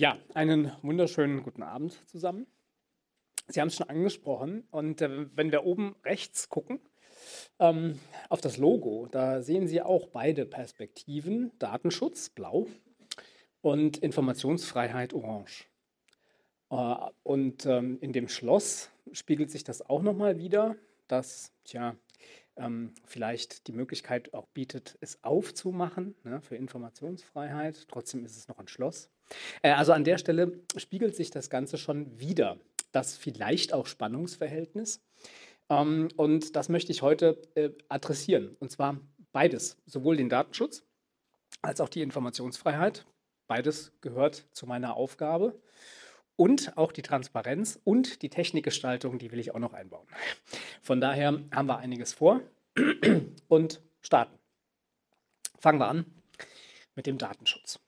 [0.00, 2.46] Ja, einen wunderschönen guten Abend zusammen.
[3.48, 6.78] Sie haben es schon angesprochen und äh, wenn wir oben rechts gucken
[7.58, 12.68] ähm, auf das Logo, da sehen Sie auch beide Perspektiven, Datenschutz blau
[13.60, 15.66] und Informationsfreiheit orange.
[16.70, 16.94] Äh,
[17.24, 20.76] und ähm, in dem Schloss spiegelt sich das auch nochmal wieder,
[21.08, 21.96] dass tja,
[22.54, 27.88] ähm, vielleicht die Möglichkeit auch bietet, es aufzumachen ne, für Informationsfreiheit.
[27.88, 29.10] Trotzdem ist es noch ein Schloss.
[29.62, 32.58] Äh, also an der Stelle spiegelt sich das Ganze schon wieder,
[32.92, 35.02] das vielleicht auch Spannungsverhältnis.
[35.68, 38.56] Ähm, und das möchte ich heute äh, adressieren.
[38.60, 39.00] Und zwar
[39.32, 40.82] beides, sowohl den Datenschutz
[41.62, 43.06] als auch die Informationsfreiheit.
[43.46, 45.60] Beides gehört zu meiner Aufgabe.
[46.36, 50.06] Und auch die Transparenz und die Technikgestaltung, die will ich auch noch einbauen.
[50.82, 52.40] Von daher haben wir einiges vor
[53.48, 54.38] und starten.
[55.58, 56.06] Fangen wir an
[56.94, 57.80] mit dem Datenschutz.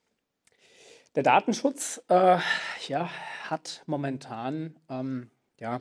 [1.16, 2.38] Der Datenschutz äh,
[2.86, 3.10] ja,
[3.42, 5.28] hat momentan ähm,
[5.58, 5.80] ja,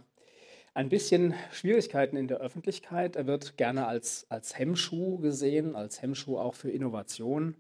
[0.74, 3.16] ein bisschen Schwierigkeiten in der Öffentlichkeit.
[3.16, 7.56] Er wird gerne als, als Hemmschuh gesehen, als Hemmschuh auch für Innovation.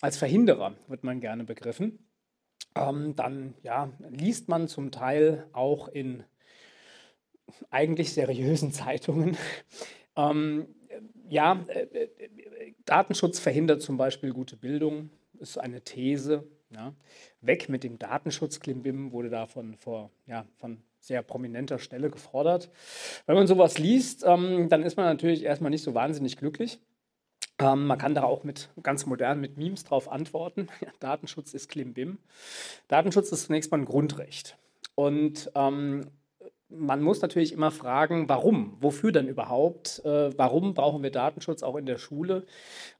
[0.00, 2.08] Als Verhinderer wird man gerne begriffen.
[2.74, 6.24] Ähm, dann ja, liest man zum Teil auch in
[7.68, 9.36] eigentlich seriösen Zeitungen.
[10.16, 10.74] Ähm,
[11.28, 16.48] ja, äh, äh, Datenschutz verhindert zum Beispiel gute Bildung, ist eine These.
[16.70, 16.92] Ja.
[17.40, 22.70] Weg mit dem Datenschutz, Klimbim wurde da von, vor, ja, von sehr prominenter Stelle gefordert.
[23.26, 26.78] Wenn man sowas liest, ähm, dann ist man natürlich erstmal nicht so wahnsinnig glücklich.
[27.58, 30.68] Ähm, man kann da auch mit ganz modern mit Memes drauf antworten.
[31.00, 32.18] Datenschutz ist Klimbim.
[32.88, 34.58] Datenschutz ist zunächst mal ein Grundrecht.
[34.94, 36.10] Und ähm,
[36.70, 38.76] man muss natürlich immer fragen, warum?
[38.80, 40.02] Wofür denn überhaupt?
[40.04, 42.44] Äh, warum brauchen wir Datenschutz auch in der Schule?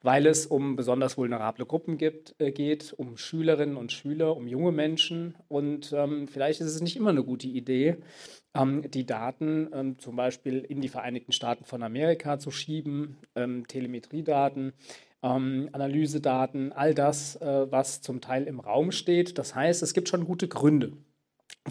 [0.02, 4.72] Weil es um besonders vulnerable Gruppen gibt, äh, geht, um Schülerinnen und Schüler, um junge
[4.72, 5.34] Menschen.
[5.48, 7.96] Und ähm, vielleicht ist es nicht immer eine gute Idee,
[8.54, 13.66] ähm, die Daten ähm, zum Beispiel in die Vereinigten Staaten von Amerika zu schieben, ähm,
[13.66, 14.72] Telemetriedaten.
[15.20, 19.36] Ähm, Analysedaten, all das, äh, was zum Teil im Raum steht.
[19.36, 20.92] Das heißt, es gibt schon gute Gründe,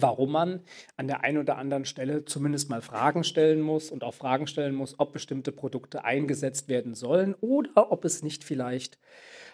[0.02, 0.60] warum man
[0.96, 4.74] an der einen oder anderen Stelle zumindest mal Fragen stellen muss und auch Fragen stellen
[4.74, 8.98] muss, ob bestimmte Produkte eingesetzt werden sollen oder ob es nicht vielleicht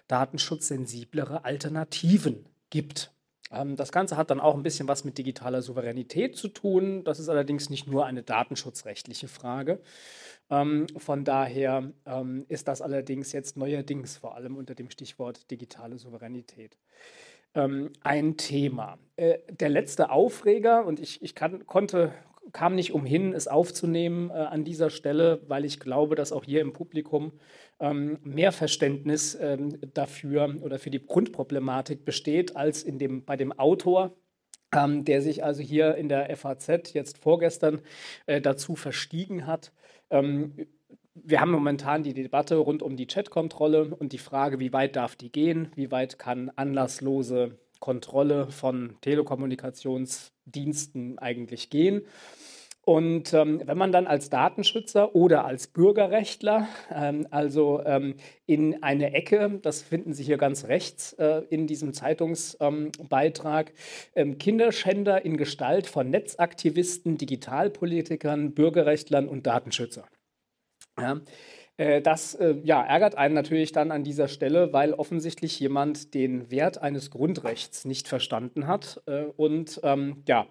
[0.08, 3.12] datenschutzsensiblere Alternativen gibt.
[3.50, 7.04] Ähm, das Ganze hat dann auch ein bisschen was mit digitaler Souveränität zu tun.
[7.04, 9.80] Das ist allerdings nicht nur eine datenschutzrechtliche Frage.
[10.50, 15.98] Ähm, von daher ähm, ist das allerdings jetzt neuerdings vor allem unter dem Stichwort digitale
[15.98, 16.76] Souveränität
[17.54, 18.98] ähm, ein Thema.
[19.16, 22.12] Äh, der letzte Aufreger, und ich, ich kann, konnte,
[22.52, 26.60] kam nicht umhin, es aufzunehmen äh, an dieser Stelle, weil ich glaube, dass auch hier
[26.60, 27.32] im Publikum
[27.80, 33.52] ähm, mehr Verständnis ähm, dafür oder für die Grundproblematik besteht als in dem, bei dem
[33.52, 34.16] Autor,
[34.74, 37.80] ähm, der sich also hier in der FAZ jetzt vorgestern
[38.26, 39.72] äh, dazu verstiegen hat,
[40.10, 40.54] ähm,
[41.14, 45.14] wir haben momentan die Debatte rund um die Chatkontrolle und die Frage, wie weit darf
[45.16, 52.02] die gehen, wie weit kann anlasslose Kontrolle von Telekommunikationsdiensten eigentlich gehen.
[52.80, 59.14] Und ähm, wenn man dann als Datenschützer oder als Bürgerrechtler, ähm, also ähm, in eine
[59.14, 63.72] Ecke, das finden Sie hier ganz rechts äh, in diesem Zeitungsbeitrag,
[64.14, 70.06] ähm, Kinderschänder in Gestalt von Netzaktivisten, Digitalpolitikern, Bürgerrechtlern und Datenschützer.
[70.98, 71.20] Ja,
[71.76, 76.50] äh, das äh, ja, ärgert einen natürlich dann an dieser Stelle, weil offensichtlich jemand den
[76.50, 80.46] Wert eines Grundrechts nicht verstanden hat äh, und ähm, ja,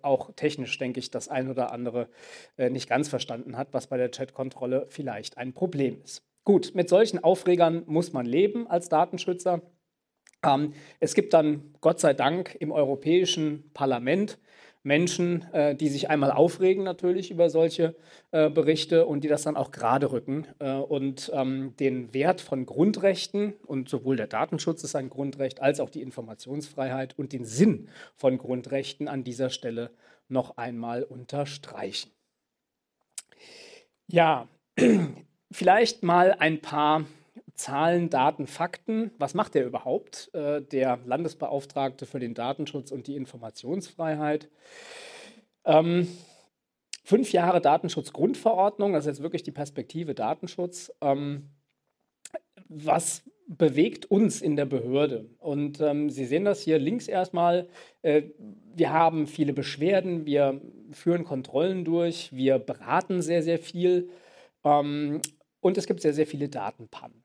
[0.00, 2.08] auch technisch, denke ich, das ein oder andere
[2.56, 6.22] nicht ganz verstanden hat, was bei der Chatkontrolle vielleicht ein Problem ist.
[6.44, 9.60] Gut, mit solchen Aufregern muss man leben als Datenschützer.
[10.42, 14.38] Ähm, es gibt dann Gott sei Dank im Europäischen Parlament
[14.82, 17.94] Menschen, äh, die sich einmal aufregen natürlich über solche
[18.30, 22.64] äh, Berichte und die das dann auch gerade rücken äh, und ähm, den Wert von
[22.64, 27.88] Grundrechten und sowohl der Datenschutz ist ein Grundrecht als auch die Informationsfreiheit und den Sinn
[28.16, 29.90] von Grundrechten an dieser Stelle
[30.28, 32.10] noch einmal unterstreichen.
[34.06, 34.48] Ja,
[35.52, 37.04] vielleicht mal ein paar
[37.60, 39.10] Zahlen, Daten, Fakten.
[39.18, 44.48] Was macht der überhaupt, äh, der Landesbeauftragte für den Datenschutz und die Informationsfreiheit?
[45.64, 46.08] Ähm,
[47.04, 50.90] fünf Jahre Datenschutzgrundverordnung, das ist jetzt wirklich die Perspektive Datenschutz.
[51.02, 51.50] Ähm,
[52.68, 55.28] was bewegt uns in der Behörde?
[55.38, 57.68] Und ähm, Sie sehen das hier links erstmal.
[58.00, 58.22] Äh,
[58.74, 60.62] wir haben viele Beschwerden, wir
[60.92, 64.08] führen Kontrollen durch, wir beraten sehr, sehr viel.
[64.64, 65.20] Ähm,
[65.60, 67.19] und es gibt sehr, sehr viele Datenpannen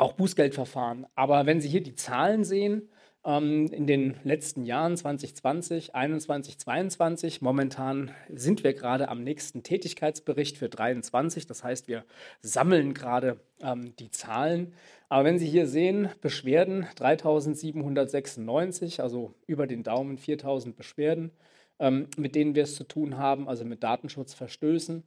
[0.00, 1.06] auch Bußgeldverfahren.
[1.14, 2.88] Aber wenn Sie hier die Zahlen sehen,
[3.24, 7.42] ähm, in den letzten Jahren 2020, 2021, 2022.
[7.42, 11.46] Momentan sind wir gerade am nächsten Tätigkeitsbericht für 2023.
[11.46, 12.04] Das heißt, wir
[12.40, 14.72] sammeln gerade ähm, die Zahlen.
[15.08, 21.32] Aber wenn Sie hier sehen, Beschwerden 3796, also über den Daumen 4000 Beschwerden,
[21.78, 25.02] ähm, mit denen wir es zu tun haben, also mit Datenschutzverstößen.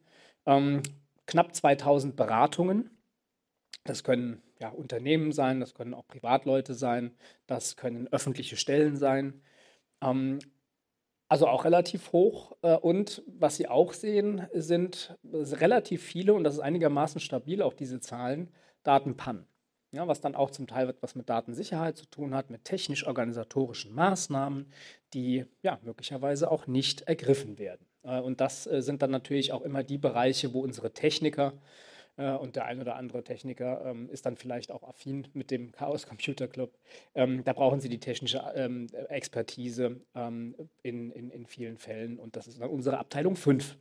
[0.46, 0.84] Ähm,
[1.26, 2.92] knapp 2000 Beratungen.
[3.86, 7.12] Das können ja, Unternehmen sein, das können auch Privatleute sein,
[7.48, 9.42] das können öffentliche Stellen sein.
[10.02, 10.40] Ähm,
[11.28, 12.56] also auch relativ hoch.
[12.62, 17.74] Äh, und was Sie auch sehen, sind relativ viele, und das ist einigermaßen stabil, auch
[17.74, 19.46] diese Zahlen, Datenpannen.
[19.92, 24.72] Ja, was dann auch zum Teil etwas mit Datensicherheit zu tun hat, mit technisch-organisatorischen Maßnahmen,
[25.14, 27.86] die ja möglicherweise auch nicht ergriffen werden.
[28.04, 31.60] Äh, und das äh, sind dann natürlich auch immer die Bereiche, wo unsere Techniker äh,
[32.16, 36.06] und der ein oder andere Techniker ähm, ist dann vielleicht auch affin mit dem Chaos
[36.06, 36.78] Computer Club.
[37.16, 42.48] Ähm, da brauchen sie die technische ähm, Expertise in, in, in vielen Fällen und das
[42.48, 43.78] ist dann unsere Abteilung 5,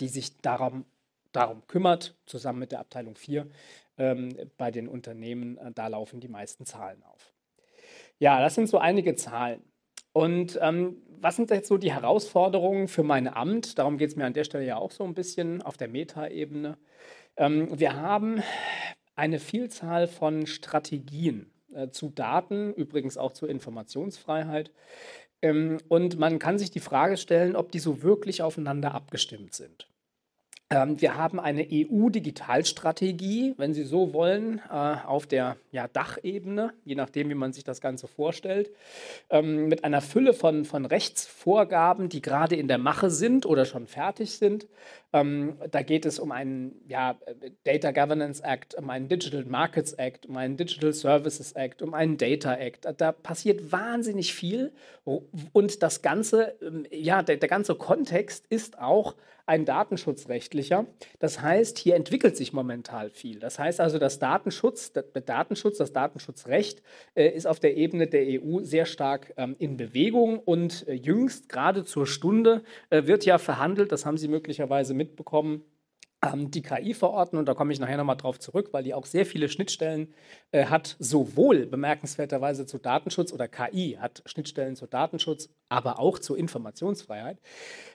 [0.00, 0.84] die sich darum,
[1.32, 3.46] darum kümmert, zusammen mit der Abteilung 4
[4.56, 5.58] bei den Unternehmen.
[5.74, 7.32] Da laufen die meisten Zahlen auf.
[8.18, 9.62] Ja, das sind so einige Zahlen.
[10.12, 13.78] Und ähm, was sind jetzt so die Herausforderungen für mein Amt?
[13.78, 16.78] Darum geht es mir an der Stelle ja auch so ein bisschen auf der Meta-Ebene.
[17.36, 18.42] Ähm, wir haben
[19.14, 24.70] eine Vielzahl von Strategien äh, zu Daten, übrigens auch zur Informationsfreiheit.
[25.42, 29.88] Ähm, und man kann sich die Frage stellen, ob die so wirklich aufeinander abgestimmt sind.
[30.68, 36.96] Ähm, wir haben eine EU-Digitalstrategie, wenn Sie so wollen, äh, auf der ja, Dachebene, je
[36.96, 38.72] nachdem, wie man sich das Ganze vorstellt,
[39.30, 43.86] ähm, mit einer Fülle von, von Rechtsvorgaben, die gerade in der Mache sind oder schon
[43.86, 44.66] fertig sind.
[45.12, 47.16] Ähm, da geht es um einen ja,
[47.62, 52.16] Data Governance Act, um einen Digital Markets Act, um einen Digital Services Act, um einen
[52.16, 52.88] Data Act.
[52.96, 54.72] Da passiert wahnsinnig viel
[55.52, 56.56] und das Ganze,
[56.90, 59.14] ja, der, der ganze Kontext ist auch
[59.46, 60.86] ein datenschutzrechtlicher.
[61.18, 63.38] Das heißt, hier entwickelt sich momentan viel.
[63.38, 66.82] Das heißt also, das Datenschutz, der Datenschutz, das Datenschutzrecht
[67.14, 71.48] äh, ist auf der Ebene der EU sehr stark ähm, in Bewegung und äh, jüngst,
[71.48, 75.64] gerade zur Stunde, äh, wird ja verhandelt, das haben Sie möglicherweise mitbekommen,
[76.22, 79.48] ähm, die KI-Verordnung, da komme ich nachher nochmal drauf zurück, weil die auch sehr viele
[79.48, 80.14] Schnittstellen
[80.50, 86.38] äh, hat, sowohl bemerkenswerterweise zu Datenschutz oder KI hat Schnittstellen zu Datenschutz, aber auch zur
[86.38, 87.38] Informationsfreiheit.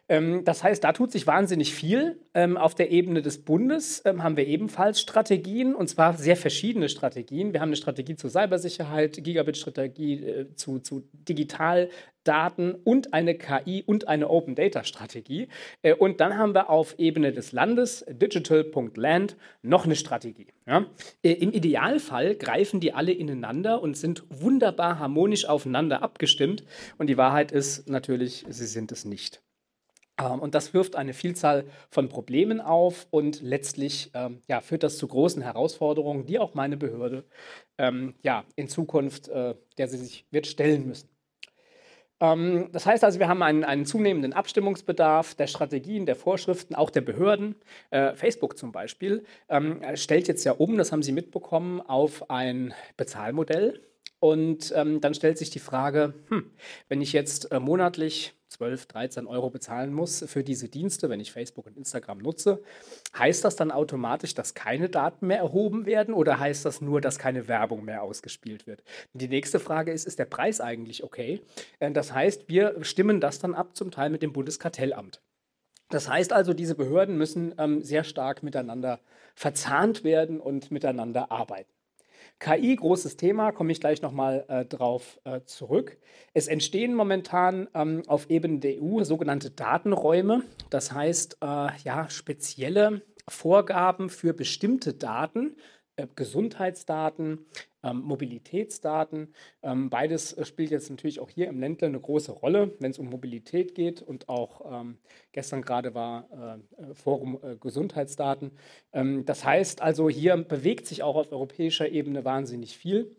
[0.08, 2.20] Ähm, das heißt, da tut sich wahnsinnig viel.
[2.34, 6.90] Ähm, auf der Ebene des Bundes ähm, haben wir ebenfalls Strategien, und zwar sehr verschiedene
[6.90, 7.54] Strategien.
[7.54, 11.90] Wir haben eine Strategie zur Cybersicherheit, Gigabit-Strategie äh, zu, zu digital
[12.24, 15.48] Daten und eine KI und eine Open Data Strategie.
[15.82, 20.48] Äh, und dann haben wir auf Ebene des Landes, digital.land, noch eine Strategie.
[20.66, 20.86] Ja?
[21.24, 26.64] Äh, Im Idealfall greifen die alle ineinander und sind wunderbar harmonisch aufeinander abgestimmt.
[26.98, 29.42] Und die Wahrheit ist natürlich, sie sind es nicht.
[30.22, 34.98] Ähm, und das wirft eine Vielzahl von Problemen auf und letztlich ähm, ja, führt das
[34.98, 37.26] zu großen Herausforderungen, die auch meine Behörde
[37.78, 41.11] ähm, ja, in Zukunft, äh, der sie sich wird stellen müssen.
[42.22, 46.90] Ähm, das heißt also, wir haben einen, einen, zunehmenden Abstimmungsbedarf der Strategien, der Vorschriften, auch
[46.90, 47.56] der Behörden.
[47.90, 52.74] Äh, Facebook zum Beispiel ähm, stellt jetzt ja um, das haben Sie mitbekommen, auf ein
[52.96, 53.82] Bezahlmodell.
[54.22, 56.52] Und ähm, dann stellt sich die Frage, hm,
[56.90, 61.32] wenn ich jetzt äh, monatlich 12, 13 Euro bezahlen muss für diese Dienste, wenn ich
[61.32, 62.62] Facebook und Instagram nutze,
[63.18, 67.18] heißt das dann automatisch, dass keine Daten mehr erhoben werden oder heißt das nur, dass
[67.18, 68.84] keine Werbung mehr ausgespielt wird?
[69.14, 71.42] Die nächste Frage ist, ist der Preis eigentlich okay?
[71.80, 75.20] Äh, das heißt, wir stimmen das dann ab zum Teil mit dem Bundeskartellamt.
[75.90, 79.00] Das heißt also, diese Behörden müssen ähm, sehr stark miteinander
[79.34, 81.72] verzahnt werden und miteinander arbeiten.
[82.42, 86.00] KI, großes Thema, komme ich gleich nochmal äh, drauf äh, zurück.
[86.34, 93.04] Es entstehen momentan ähm, auf Ebene der EU sogenannte Datenräume, das heißt äh, ja spezielle
[93.30, 95.56] Vorgaben für bestimmte Daten,
[95.96, 97.46] äh, Gesundheitsdaten,
[97.84, 99.34] ähm, Mobilitätsdaten.
[99.64, 103.00] Ähm, beides äh, spielt jetzt natürlich auch hier im Ländle eine große Rolle, wenn es
[103.00, 104.98] um Mobilität geht und auch ähm,
[105.32, 108.52] gestern gerade war äh, Forum äh, Gesundheitsdaten.
[108.94, 113.16] Ähm, das heißt also, hier bewegt sich auch auf europäischer Ebene wahnsinnig viel.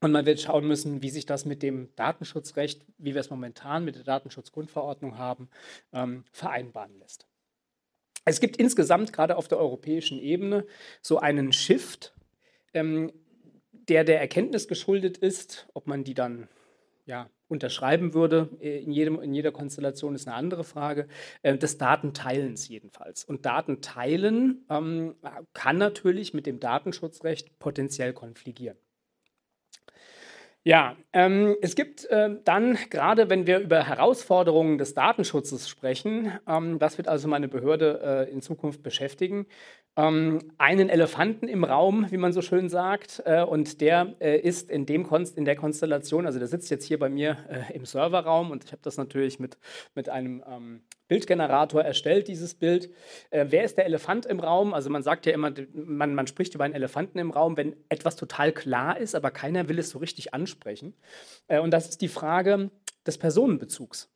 [0.00, 3.84] Und man wird schauen müssen, wie sich das mit dem Datenschutzrecht, wie wir es momentan
[3.84, 5.48] mit der Datenschutzgrundverordnung haben,
[5.92, 7.26] ähm, vereinbaren lässt.
[8.24, 10.66] Es gibt insgesamt gerade auf der europäischen Ebene
[11.02, 12.14] so einen Shift,
[12.72, 13.12] ähm,
[13.72, 16.48] der der Erkenntnis geschuldet ist, ob man die dann
[17.06, 21.06] ja, unterschreiben würde, äh, in, jedem, in jeder Konstellation ist eine andere Frage,
[21.42, 23.24] äh, des Datenteilens jedenfalls.
[23.24, 25.14] Und Datenteilen ähm,
[25.52, 28.78] kann natürlich mit dem Datenschutzrecht potenziell konfligieren.
[30.66, 36.78] Ja, ähm, es gibt äh, dann, gerade wenn wir über Herausforderungen des Datenschutzes sprechen, ähm,
[36.78, 39.44] das wird also meine Behörde äh, in Zukunft beschäftigen,
[39.96, 44.70] ähm, einen Elefanten im Raum, wie man so schön sagt, äh, und der äh, ist
[44.70, 47.84] in, dem Konst in der Konstellation, also der sitzt jetzt hier bei mir äh, im
[47.84, 49.58] Serverraum und ich habe das natürlich mit,
[49.94, 52.90] mit einem ähm, Bildgenerator erstellt, dieses Bild.
[53.30, 54.74] Äh, wer ist der Elefant im Raum?
[54.74, 58.16] Also man sagt ja immer, man, man spricht über einen Elefanten im Raum, wenn etwas
[58.16, 60.94] total klar ist, aber keiner will es so richtig ansprechen.
[61.46, 62.70] Äh, und das ist die Frage
[63.06, 64.13] des Personenbezugs.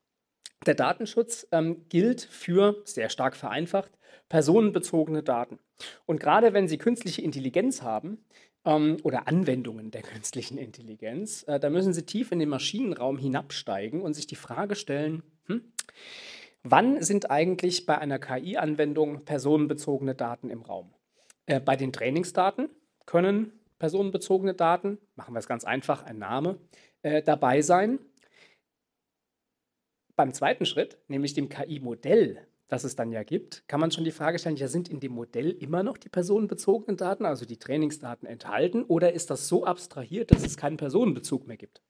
[0.66, 3.92] Der Datenschutz ähm, gilt für, sehr stark vereinfacht,
[4.28, 5.58] personenbezogene Daten.
[6.06, 8.24] Und gerade wenn Sie künstliche Intelligenz haben
[8.64, 14.02] ähm, oder Anwendungen der künstlichen Intelligenz, äh, da müssen Sie tief in den Maschinenraum hinabsteigen
[14.02, 15.72] und sich die Frage stellen, hm,
[16.62, 20.92] wann sind eigentlich bei einer KI-Anwendung personenbezogene Daten im Raum?
[21.46, 22.68] Äh, bei den Trainingsdaten
[23.06, 26.58] können personenbezogene Daten, machen wir es ganz einfach, ein Name,
[27.02, 28.00] äh, dabei sein.
[30.18, 34.10] Beim zweiten Schritt, nämlich dem KI-Modell, das es dann ja gibt, kann man schon die
[34.10, 38.26] Frage stellen, ja, sind in dem Modell immer noch die personenbezogenen Daten, also die Trainingsdaten
[38.26, 41.82] enthalten, oder ist das so abstrahiert, dass es keinen Personenbezug mehr gibt?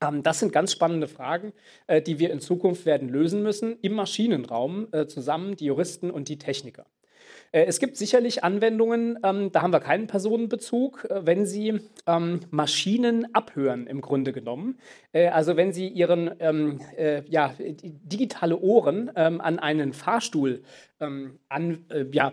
[0.00, 1.52] Ähm, das sind ganz spannende Fragen,
[1.86, 6.30] äh, die wir in Zukunft werden lösen müssen, im Maschinenraum äh, zusammen, die Juristen und
[6.30, 6.86] die Techniker.
[7.52, 12.40] Äh, es gibt sicherlich Anwendungen, ähm, da haben wir keinen Personenbezug, äh, wenn Sie ähm,
[12.50, 14.78] Maschinen abhören im Grunde genommen.
[15.12, 20.62] Äh, also wenn Sie Ihren ähm, äh, ja, digitale Ohren ähm, an einen Fahrstuhl
[21.00, 22.32] an, äh, ja,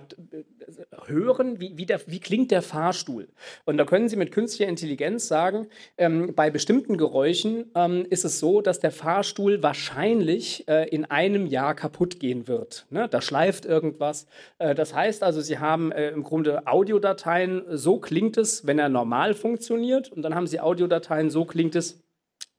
[1.06, 3.30] hören, wie, wie, der, wie klingt der Fahrstuhl.
[3.66, 8.40] Und da können Sie mit künstlicher Intelligenz sagen, ähm, bei bestimmten Geräuschen ähm, ist es
[8.40, 12.86] so, dass der Fahrstuhl wahrscheinlich äh, in einem Jahr kaputt gehen wird.
[12.90, 13.08] Ne?
[13.10, 14.28] Da schleift irgendwas.
[14.60, 18.90] Äh, das heißt also, Sie haben äh, im Grunde Audiodateien, so klingt es, wenn er
[18.90, 20.12] normal funktioniert.
[20.12, 22.04] Und dann haben Sie Audiodateien, so klingt es,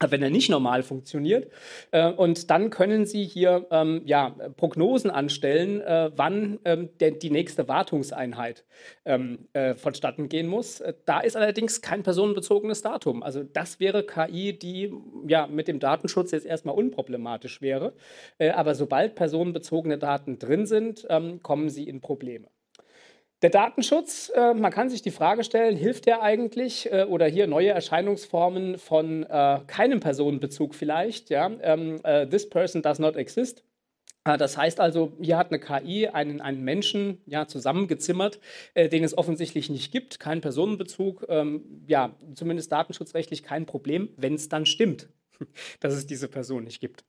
[0.07, 1.51] wenn er nicht normal funktioniert.
[1.91, 7.29] Äh, und dann können Sie hier ähm, ja, Prognosen anstellen, äh, wann ähm, der, die
[7.29, 8.65] nächste Wartungseinheit
[9.05, 10.79] ähm, äh, vonstatten gehen muss.
[10.79, 13.23] Äh, da ist allerdings kein personenbezogenes Datum.
[13.23, 14.93] Also das wäre KI, die
[15.27, 17.93] ja mit dem Datenschutz jetzt erstmal unproblematisch wäre.
[18.37, 22.47] Äh, aber sobald personenbezogene Daten drin sind, ähm, kommen sie in Probleme.
[23.41, 27.47] Der Datenschutz, äh, man kann sich die Frage stellen, hilft der eigentlich äh, oder hier
[27.47, 33.63] neue Erscheinungsformen von äh, keinem Personenbezug vielleicht, ja, ähm, äh, this person does not exist.
[34.25, 38.41] Äh, das heißt also, hier hat eine KI einen, einen Menschen ja, zusammengezimmert,
[38.73, 44.33] äh, den es offensichtlich nicht gibt, keinen Personenbezug, ähm, ja, zumindest datenschutzrechtlich kein Problem, wenn
[44.33, 45.07] es dann stimmt,
[45.79, 47.03] dass es diese Person nicht gibt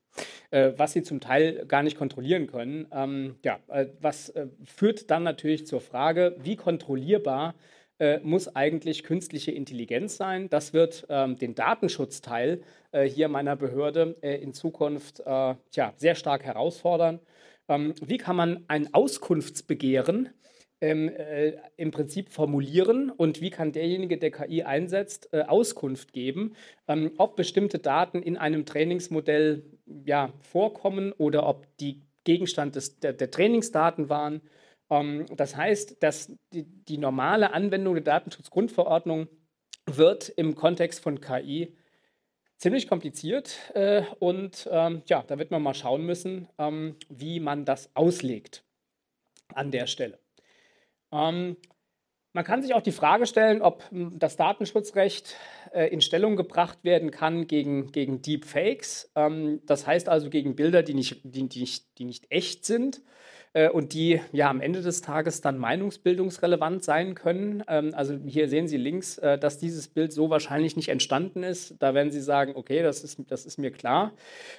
[0.51, 2.87] äh, was sie zum Teil gar nicht kontrollieren können.
[2.93, 7.55] Ähm, ja, äh, was äh, führt dann natürlich zur Frage, wie kontrollierbar
[7.99, 10.49] äh, muss eigentlich künstliche Intelligenz sein?
[10.49, 16.45] Das wird ähm, den Datenschutzteil äh, hier meiner Behörde äh, in Zukunft tja, sehr stark
[16.45, 17.21] herausfordern.
[17.69, 20.31] Ähm, wie kann man ein Auskunftsbegehren
[20.81, 26.55] ähm, äh, im Prinzip formulieren und wie kann derjenige, der KI einsetzt, äh, Auskunft geben,
[26.89, 29.65] ähm, ob bestimmte Daten in einem Trainingsmodell
[30.05, 34.41] ja, vorkommen oder ob die Gegenstand des, der, der Trainingsdaten waren.
[34.91, 39.29] Ähm, das heißt, dass die, die, normale Anwendung der Datenschutzgrundverordnung
[39.87, 41.77] wird im Kontext von KI
[42.57, 47.65] ziemlich kompliziert äh, und ähm, ja, da wird man mal schauen müssen, ähm, wie man
[47.65, 48.65] das auslegt
[49.55, 50.19] an der Stelle.
[51.13, 51.57] Ähm,
[52.33, 55.37] man kann sich auch die Frage stellen, ob hm, das Datenschutzrecht
[55.73, 59.11] äh, in Stellung gebracht werden kann gegen, gegen Deepfakes.
[59.17, 63.03] Ähm, das heißt also gegen Bilder, die nicht, die, die, nicht, die nicht echt sind
[63.73, 67.65] und die ja am Ende des Tages dann meinungsbildungsrelevant sein können.
[67.69, 71.75] Ähm, also hier sehen Sie links, äh, dass dieses Bild so wahrscheinlich nicht entstanden ist.
[71.81, 74.13] Da werden Sie sagen, okay, das ist, das ist mir klar.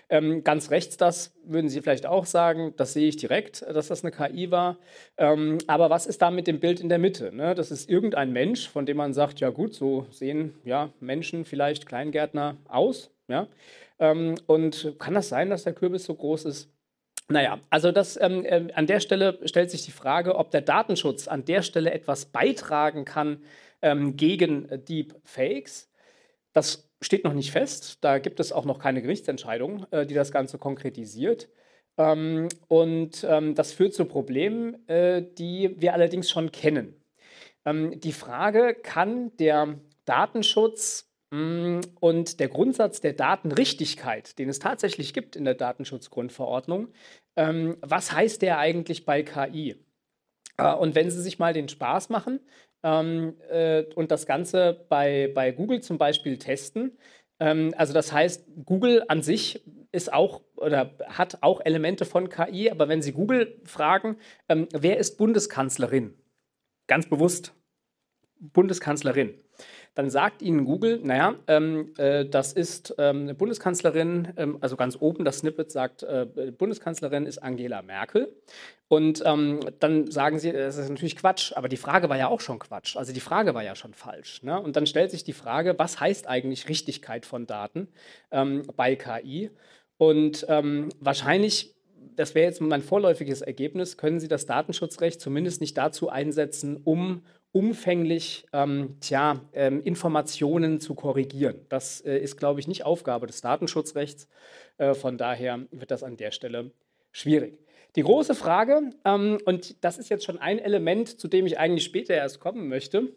[0.10, 4.04] Ähm, ganz rechts das würden Sie vielleicht auch sagen, das sehe ich direkt, dass das
[4.04, 4.78] eine KI war.
[5.18, 7.34] Ähm, aber was ist da mit dem Bild in der Mitte?
[7.34, 7.56] Ne?
[7.56, 11.86] Das ist irgendein Mensch, von dem man sagt, ja gut, so sehen ja Menschen, vielleicht
[11.86, 13.12] Kleingärtner aus.
[13.28, 13.48] Ja?
[14.48, 16.72] Und kann das sein, dass der Kürbis so groß ist?
[17.32, 21.28] Naja, also das, ähm, äh, an der Stelle stellt sich die Frage, ob der Datenschutz
[21.28, 23.44] an der Stelle etwas beitragen kann
[23.82, 25.90] ähm, gegen äh, Deepfakes.
[26.54, 28.00] Das steht noch nicht fest.
[28.02, 31.50] Da gibt es auch noch keine Gerichtsentscheidung, äh, die das Ganze konkretisiert.
[31.98, 37.02] Ähm, und ähm, das führt zu Problemen, äh, die wir allerdings schon kennen.
[37.66, 45.14] Ähm, die Frage, kann der Datenschutz Mm, und der Grundsatz der Datenrichtigkeit, den es tatsächlich
[45.14, 46.90] gibt in der Datenschutzgrundverordnung,
[47.36, 49.76] ähm, was heißt der eigentlich bei KI?
[50.58, 52.40] Äh, und wenn Sie sich mal den Spaß machen
[52.84, 56.98] ähm, äh, und das Ganze bei, bei Google zum Beispiel testen,
[57.42, 62.70] Ähm, also das heißt, Google an sich ist auch oder hat auch Elemente von KI,
[62.70, 66.14] aber wenn Sie Google fragen, ähm, wer ist Bundeskanzlerin?
[66.88, 67.54] Ganz bewusst
[68.40, 69.34] Bundeskanzlerin
[69.94, 74.98] dann sagt Ihnen Google, naja, ähm, äh, das ist ähm, eine Bundeskanzlerin, ähm, also ganz
[75.00, 76.26] oben das Snippet sagt, äh,
[76.58, 78.34] Bundeskanzlerin ist Angela Merkel.
[78.88, 82.42] Und ähm, dann sagen Sie, das ist natürlich Quatsch, aber die Frage war ja auch
[82.42, 82.96] schon Quatsch.
[82.96, 84.44] Also die Frage war ja schon falsch.
[84.44, 84.60] Ne?
[84.60, 87.90] Und dann stellt sich die Frage, was heißt eigentlich Richtigkeit von Daten
[88.32, 89.52] ähm, bei KI?
[89.98, 91.76] Und ähm, wahrscheinlich
[92.16, 97.24] das wäre jetzt mein vorläufiges Ergebnis, können Sie das Datenschutzrecht zumindest nicht dazu einsetzen, um
[97.52, 101.66] umfänglich ähm, tja, ähm, Informationen zu korrigieren.
[101.70, 104.28] Das äh, ist, glaube ich, nicht Aufgabe des Datenschutzrechts.
[104.78, 106.72] Äh, von daher wird das an der Stelle
[107.12, 107.60] schwierig.
[107.98, 111.84] Die große Frage, ähm, und das ist jetzt schon ein Element, zu dem ich eigentlich
[111.84, 113.14] später erst kommen möchte,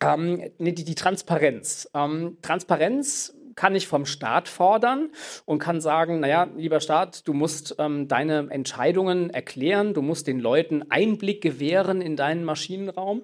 [0.00, 1.90] ähm, die, die, Transparenz.
[1.94, 5.10] Ähm, Transparenz kann ich vom Staat fordern
[5.46, 10.38] und kann sagen, naja, lieber Staat, du musst ähm, deine Entscheidungen erklären, du musst den
[10.38, 13.22] Leuten Einblick gewähren in deinen Maschinenraum.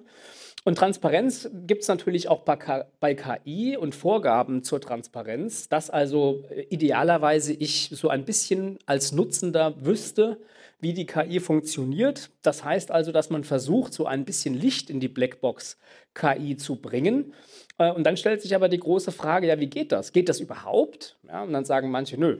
[0.63, 6.67] Und Transparenz gibt es natürlich auch bei KI und Vorgaben zur Transparenz, dass also äh,
[6.69, 10.37] idealerweise ich so ein bisschen als Nutzender wüsste,
[10.79, 12.29] wie die KI funktioniert.
[12.43, 15.79] Das heißt also, dass man versucht, so ein bisschen Licht in die Blackbox
[16.13, 17.33] KI zu bringen.
[17.79, 20.11] Äh, und dann stellt sich aber die große Frage, ja, wie geht das?
[20.11, 21.17] Geht das überhaupt?
[21.27, 22.37] Ja, und dann sagen manche, nö,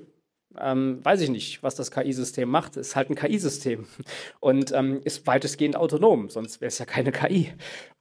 [0.59, 2.77] ähm, weiß ich nicht, was das KI-System macht.
[2.77, 3.85] Ist halt ein KI-System
[4.39, 7.53] und ähm, ist weitestgehend autonom, sonst wäre es ja keine KI.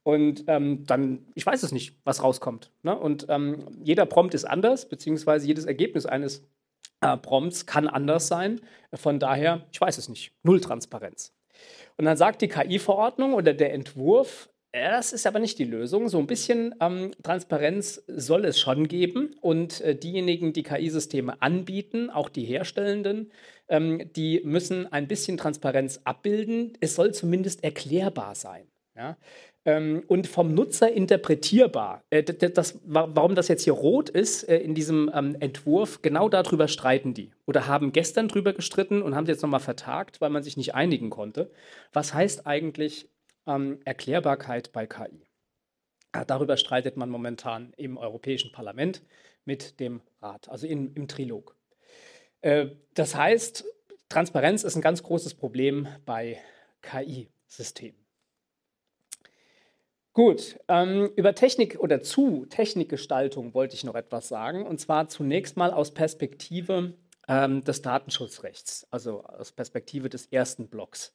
[0.03, 2.71] Und ähm, dann, ich weiß es nicht, was rauskommt.
[2.83, 2.97] Ne?
[2.97, 6.47] Und ähm, jeder Prompt ist anders, beziehungsweise jedes Ergebnis eines
[7.01, 8.61] äh, Prompts kann anders sein.
[8.93, 10.33] Von daher, ich weiß es nicht.
[10.43, 11.33] Null Transparenz.
[11.97, 16.07] Und dann sagt die KI-Verordnung oder der Entwurf, das ist aber nicht die Lösung.
[16.07, 19.35] So ein bisschen ähm, Transparenz soll es schon geben.
[19.41, 23.31] Und äh, diejenigen, die KI-Systeme anbieten, auch die Herstellenden,
[23.67, 26.73] ähm, die müssen ein bisschen Transparenz abbilden.
[26.79, 28.67] Es soll zumindest erklärbar sein.
[28.95, 29.17] Ja?
[29.65, 32.01] Ähm, und vom Nutzer interpretierbar.
[32.09, 36.67] Äh, das, warum das jetzt hier rot ist äh, in diesem ähm, Entwurf, genau darüber
[36.67, 37.31] streiten die.
[37.45, 40.75] Oder haben gestern drüber gestritten und haben es jetzt nochmal vertagt, weil man sich nicht
[40.75, 41.51] einigen konnte.
[41.91, 43.09] Was heißt eigentlich
[43.47, 45.27] ähm, Erklärbarkeit bei KI.
[46.13, 49.01] Ja, darüber streitet man momentan im Europäischen Parlament
[49.45, 51.55] mit dem Rat, also in, im Trilog.
[52.41, 53.65] Äh, das heißt,
[54.09, 56.37] Transparenz ist ein ganz großes Problem bei
[56.81, 58.01] KI-Systemen.
[60.13, 64.65] Gut, ähm, über Technik oder zu Technikgestaltung wollte ich noch etwas sagen.
[64.65, 66.95] Und zwar zunächst mal aus Perspektive
[67.29, 71.13] ähm, des Datenschutzrechts, also aus Perspektive des ersten Blocks.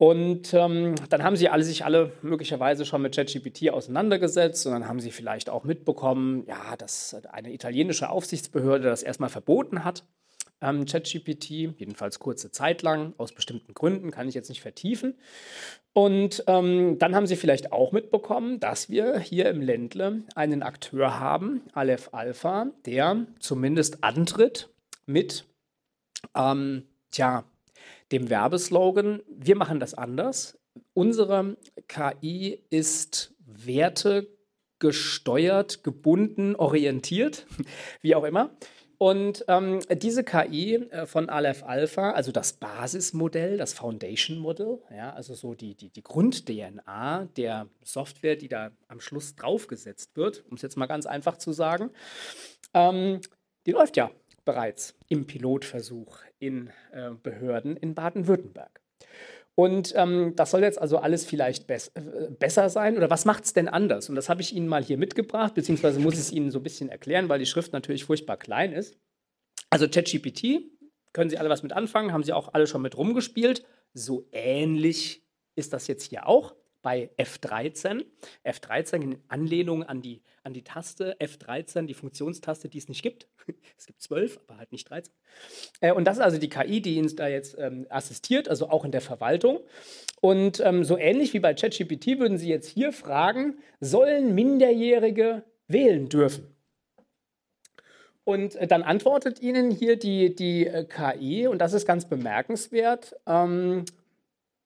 [0.00, 4.88] Und ähm, dann haben sie alle sich alle möglicherweise schon mit ChatGPT auseinandergesetzt und dann
[4.88, 10.04] haben sie vielleicht auch mitbekommen, ja, dass eine italienische Aufsichtsbehörde das erstmal verboten hat,
[10.62, 15.18] ähm, ChatGPT, jedenfalls kurze Zeit lang, aus bestimmten Gründen, kann ich jetzt nicht vertiefen.
[15.92, 21.20] Und ähm, dann haben sie vielleicht auch mitbekommen, dass wir hier im Ländle einen Akteur
[21.20, 24.70] haben, Aleph Alpha, der zumindest antritt
[25.04, 25.44] mit,
[26.34, 27.44] ähm, tja,
[28.12, 30.58] dem Werbeslogan, wir machen das anders.
[30.94, 31.56] Unsere
[31.88, 34.28] KI ist Werte
[34.78, 37.46] gesteuert, gebunden, orientiert,
[38.00, 38.50] wie auch immer.
[39.02, 45.14] Und ähm, diese KI äh, von Aleph Alpha, also das Basismodell, das Foundation Model, ja,
[45.14, 50.56] also so die, die, die Grund-DNA der Software, die da am Schluss draufgesetzt wird, um
[50.56, 51.90] es jetzt mal ganz einfach zu sagen,
[52.74, 53.22] ähm,
[53.64, 54.10] die läuft ja
[54.50, 58.80] bereits im Pilotversuch in äh, Behörden in Baden-Württemberg.
[59.54, 62.96] Und ähm, das soll jetzt also alles vielleicht bess äh, besser sein.
[62.96, 64.08] Oder was macht es denn anders?
[64.08, 66.64] Und das habe ich Ihnen mal hier mitgebracht, beziehungsweise muss ich es Ihnen so ein
[66.64, 68.96] bisschen erklären, weil die Schrift natürlich furchtbar klein ist.
[69.68, 70.64] Also ChatGPT,
[71.12, 73.64] können Sie alle was mit anfangen, haben Sie auch alle schon mit rumgespielt.
[73.94, 78.04] So ähnlich ist das jetzt hier auch bei F13.
[78.44, 83.28] F13 in Anlehnung an die, an die Taste F13, die Funktionstaste, die es nicht gibt.
[83.78, 85.12] es gibt 12, aber halt nicht 13.
[85.80, 88.84] Äh, und das ist also die KI, die uns da jetzt ähm, assistiert, also auch
[88.84, 89.60] in der Verwaltung.
[90.20, 96.08] Und ähm, so ähnlich wie bei ChatGPT würden Sie jetzt hier fragen, sollen Minderjährige wählen
[96.08, 96.54] dürfen?
[98.24, 103.16] Und äh, dann antwortet Ihnen hier die, die äh, KI, und das ist ganz bemerkenswert,
[103.26, 103.84] ähm,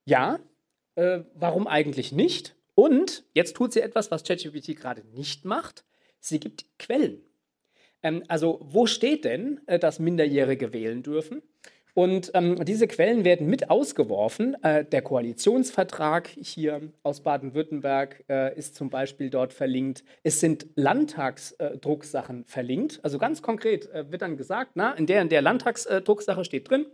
[0.07, 0.39] ja,
[0.97, 2.57] äh, warum eigentlich nicht?
[2.75, 5.85] Und jetzt tut sie etwas, was ChatGPT gerade nicht macht.
[6.21, 7.23] Sie gibt Quellen.
[8.03, 11.43] Ähm, also, wo steht denn, äh, dass Minderjährige wählen dürfen?
[11.95, 14.57] Und ähm, diese Quellen werden mit ausgeworfen.
[14.65, 20.03] Äh, der Koalitionsvertrag hier aus Baden-Württemberg äh, ist zum Beispiel dort verlinkt.
[20.25, 22.99] Es sind Landtagsdrucksachen verlinkt.
[23.05, 26.87] Also ganz konkret äh, wird dann gesagt, na, in der in der Landtagsdrucksache steht drin,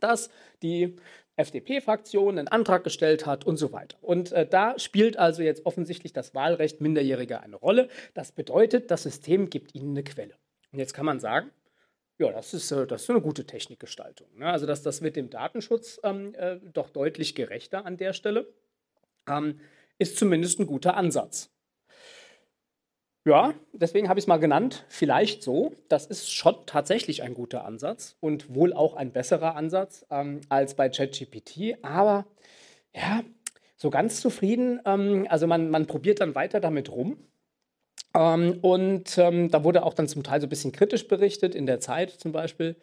[0.00, 0.30] dass
[0.62, 0.96] die
[1.40, 3.96] FDP-Fraktion einen Antrag gestellt hat und so weiter.
[4.00, 7.88] Und äh, da spielt also jetzt offensichtlich das Wahlrecht Minderjähriger eine Rolle.
[8.14, 10.34] Das bedeutet, das System gibt ihnen eine Quelle.
[10.72, 11.50] Und jetzt kann man sagen,
[12.18, 14.28] ja, das ist, äh, das ist eine gute Technikgestaltung.
[14.36, 14.46] Ne?
[14.46, 18.46] Also das, das wird dem Datenschutz ähm, äh, doch deutlich gerechter an der Stelle.
[19.28, 19.60] Ähm,
[19.98, 21.49] ist zumindest ein guter Ansatz.
[23.26, 25.74] Ja, deswegen habe ich es mal genannt, vielleicht so.
[25.88, 30.74] Das ist schon tatsächlich ein guter Ansatz und wohl auch ein besserer Ansatz ähm, als
[30.74, 31.76] bei ChatGPT.
[31.82, 32.26] Aber
[32.94, 33.22] ja,
[33.76, 34.80] so ganz zufrieden.
[34.86, 37.18] Ähm, also man, man probiert dann weiter damit rum.
[38.14, 41.66] Ähm, und ähm, da wurde auch dann zum Teil so ein bisschen kritisch berichtet, in
[41.66, 42.76] der Zeit zum Beispiel.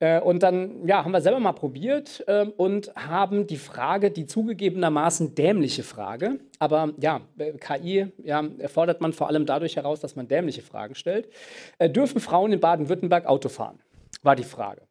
[0.00, 4.26] Äh, und dann ja, haben wir selber mal probiert äh, und haben die Frage, die
[4.26, 10.16] zugegebenermaßen dämliche Frage, aber ja, äh, KI ja, fordert man vor allem dadurch heraus, dass
[10.16, 11.28] man dämliche Fragen stellt.
[11.78, 13.78] Äh, dürfen Frauen in Baden-Württemberg Auto fahren?
[14.22, 14.82] War die Frage.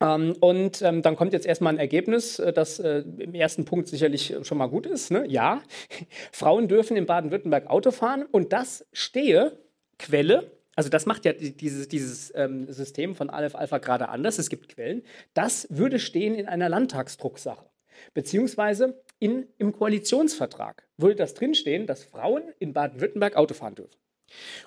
[0.00, 3.88] Ähm, und ähm, dann kommt jetzt erstmal ein Ergebnis, äh, das äh, im ersten Punkt
[3.88, 5.10] sicherlich schon mal gut ist.
[5.10, 5.26] Ne?
[5.28, 5.62] Ja,
[6.32, 9.58] Frauen dürfen in Baden-Württemberg Auto fahren und das stehe,
[9.98, 14.48] Quelle, also das macht ja dieses, dieses ähm, System von Aleph Alpha gerade anders, es
[14.48, 15.02] gibt Quellen,
[15.34, 17.66] das würde stehen in einer Landtagsdrucksache,
[18.14, 23.98] beziehungsweise in, im Koalitionsvertrag würde das drinstehen, dass Frauen in Baden-Württemberg Auto fahren dürfen.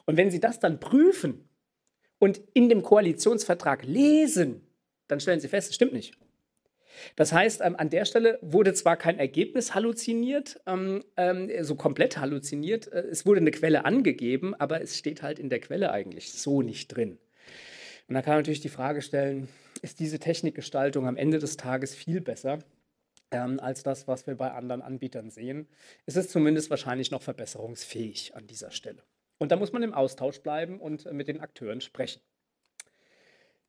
[0.06, 1.50] Und wenn Sie das dann prüfen
[2.20, 4.62] und in dem Koalitionsvertrag lesen,
[5.14, 6.18] dann stellen Sie fest, es stimmt nicht.
[7.16, 12.18] Das heißt, ähm, an der Stelle wurde zwar kein Ergebnis halluziniert, ähm, ähm, so komplett
[12.18, 16.32] halluziniert, äh, es wurde eine Quelle angegeben, aber es steht halt in der Quelle eigentlich
[16.34, 17.18] so nicht drin.
[18.08, 19.48] Und da kann man natürlich die Frage stellen,
[19.82, 22.60] ist diese Technikgestaltung am Ende des Tages viel besser
[23.32, 25.68] ähm, als das, was wir bei anderen Anbietern sehen?
[26.06, 29.04] Es ist zumindest wahrscheinlich noch verbesserungsfähig an dieser Stelle.
[29.40, 32.22] Und da muss man im Austausch bleiben und äh, mit den Akteuren sprechen.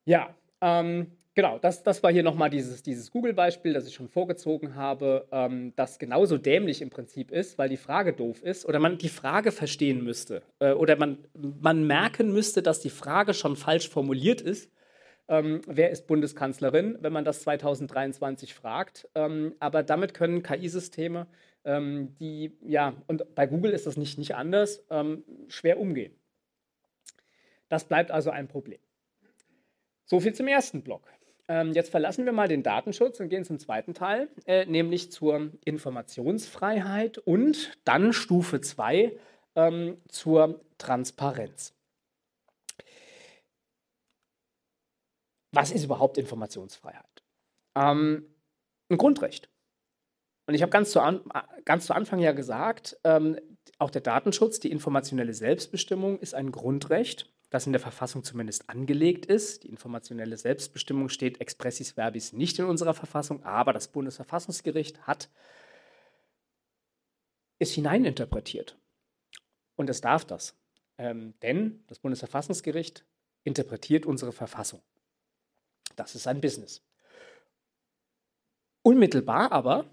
[0.04, 4.76] Ja, ähm, Genau, das, das war hier nochmal dieses, dieses Google-Beispiel, das ich schon vorgezogen
[4.76, 8.98] habe, ähm, das genauso dämlich im Prinzip ist, weil die Frage doof ist oder man
[8.98, 13.88] die Frage verstehen müsste äh, oder man, man merken müsste, dass die Frage schon falsch
[13.88, 14.70] formuliert ist.
[15.26, 19.08] Ähm, wer ist Bundeskanzlerin, wenn man das 2023 fragt?
[19.16, 21.26] Ähm, aber damit können KI-Systeme,
[21.64, 26.14] ähm, die, ja, und bei Google ist das nicht, nicht anders, ähm, schwer umgehen.
[27.68, 28.78] Das bleibt also ein Problem.
[30.04, 31.08] So viel zum ersten Block.
[31.46, 35.50] Ähm, jetzt verlassen wir mal den Datenschutz und gehen zum zweiten Teil, äh, nämlich zur
[35.64, 39.18] Informationsfreiheit und dann Stufe 2
[39.54, 41.74] ähm, zur Transparenz.
[45.52, 47.22] Was ist überhaupt Informationsfreiheit?
[47.76, 48.26] Ähm,
[48.90, 49.50] ein Grundrecht.
[50.46, 51.00] Und ich habe ganz, zu
[51.64, 53.38] ganz zu Anfang ja gesagt, ähm,
[53.78, 59.26] auch der Datenschutz, die informationelle Selbstbestimmung ist ein Grundrecht das in der Verfassung zumindest angelegt
[59.26, 59.62] ist.
[59.62, 65.30] Die informationelle Selbstbestimmung steht expressis verbis nicht in unserer Verfassung, aber das Bundesverfassungsgericht hat
[67.60, 68.76] es hineininterpretiert.
[69.76, 70.56] Und es darf das.
[70.98, 73.06] Ähm, denn das Bundesverfassungsgericht
[73.44, 74.82] interpretiert unsere Verfassung.
[75.94, 76.82] Das ist sein Business.
[78.82, 79.88] Unmittelbar aber,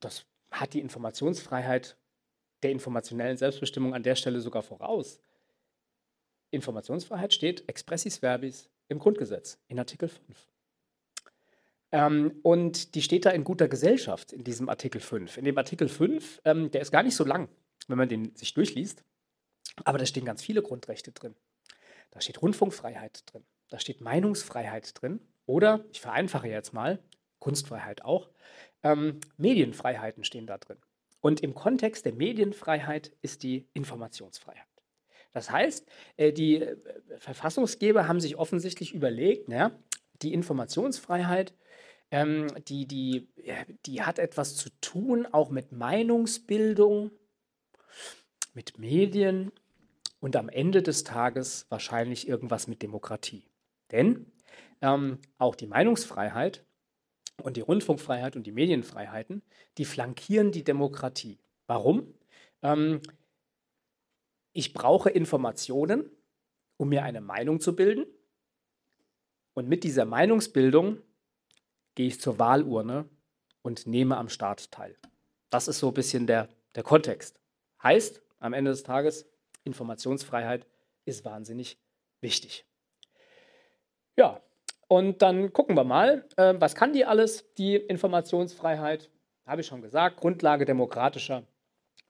[0.00, 1.98] das hat die Informationsfreiheit
[2.62, 5.20] der informationellen Selbstbestimmung an der Stelle sogar voraus,
[6.50, 10.48] Informationsfreiheit steht expressis verbis im Grundgesetz in Artikel 5.
[11.90, 15.38] Ähm, und die steht da in guter Gesellschaft in diesem Artikel 5.
[15.38, 17.48] In dem Artikel 5, ähm, der ist gar nicht so lang,
[17.86, 19.04] wenn man den sich durchliest,
[19.84, 21.34] aber da stehen ganz viele Grundrechte drin.
[22.10, 26.98] Da steht Rundfunkfreiheit drin, da steht Meinungsfreiheit drin oder, ich vereinfache jetzt mal,
[27.38, 28.28] Kunstfreiheit auch,
[28.82, 30.78] ähm, Medienfreiheiten stehen da drin.
[31.20, 34.67] Und im Kontext der Medienfreiheit ist die Informationsfreiheit.
[35.32, 35.86] Das heißt,
[36.16, 36.76] äh, die äh,
[37.18, 39.72] Verfassungsgeber haben sich offensichtlich überlegt, naja,
[40.22, 41.54] die Informationsfreiheit,
[42.10, 43.28] ähm, die, die,
[43.86, 47.10] die hat etwas zu tun, auch mit Meinungsbildung,
[48.54, 49.52] mit Medien
[50.20, 53.44] und am Ende des Tages wahrscheinlich irgendwas mit Demokratie.
[53.92, 54.26] Denn
[54.80, 56.64] ähm, auch die Meinungsfreiheit
[57.42, 59.42] und die Rundfunkfreiheit und die Medienfreiheiten,
[59.76, 61.38] die flankieren die Demokratie.
[61.66, 62.14] Warum?
[62.62, 63.00] Ähm,
[64.52, 66.10] ich brauche Informationen,
[66.76, 68.06] um mir eine Meinung zu bilden.
[69.54, 71.02] Und mit dieser Meinungsbildung
[71.94, 73.08] gehe ich zur Wahlurne
[73.62, 74.96] und nehme am Staat teil.
[75.50, 77.40] Das ist so ein bisschen der, der Kontext.
[77.82, 79.28] Heißt, am Ende des Tages,
[79.64, 80.66] Informationsfreiheit
[81.04, 81.78] ist wahnsinnig
[82.20, 82.64] wichtig.
[84.16, 84.40] Ja,
[84.88, 87.52] Und dann gucken wir mal, äh, was kann die alles?
[87.54, 89.10] Die Informationsfreiheit,
[89.46, 91.46] habe ich schon gesagt, Grundlage demokratischer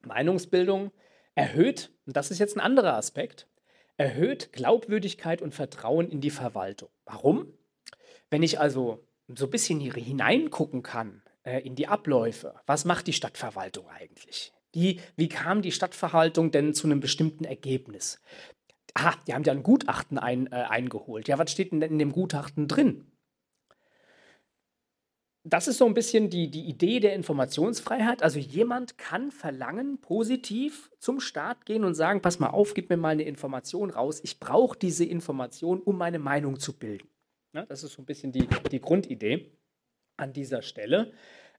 [0.03, 0.93] Meinungsbildung,
[1.39, 3.47] erhöht, und das ist jetzt ein anderer Aspekt,
[3.97, 6.89] erhöht Glaubwürdigkeit und Vertrauen in die Verwaltung.
[7.05, 7.47] Warum?
[8.29, 13.07] Wenn ich also so ein bisschen hier hineingucken kann äh, in die Abläufe, was macht
[13.07, 14.53] die Stadtverwaltung eigentlich?
[14.73, 18.21] Wie, wie kam die Stadtverwaltung denn zu einem bestimmten Ergebnis?
[18.95, 21.29] Ah, die haben ja ein Gutachten ein, äh, eingeholt.
[21.29, 23.13] Ja, was steht denn in dem Gutachten drin?
[25.49, 28.23] Das ist so ein bisschen die, die Idee der Informationsfreiheit.
[28.23, 32.99] Also jemand kann verlangen, positiv zum Staat gehen und sagen, pass mal auf, gib mir
[32.99, 34.21] mal eine Information raus.
[34.23, 37.09] Ich brauche diese Information, um meine Meinung zu bilden.
[37.55, 39.51] Ja, das ist so ein bisschen die, die Grundidee
[40.19, 41.13] an dieser Stelle.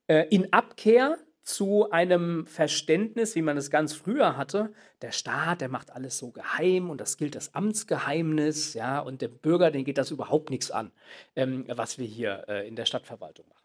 [0.08, 4.72] Äh, in Abkehr zu einem Verständnis, wie man es ganz früher hatte.
[5.02, 9.36] Der Staat, der macht alles so geheim und das gilt das Amtsgeheimnis, ja, und dem
[9.40, 10.92] Bürger, den geht das überhaupt nichts an,
[11.36, 13.59] ähm, was wir hier äh, in der Stadtverwaltung machen.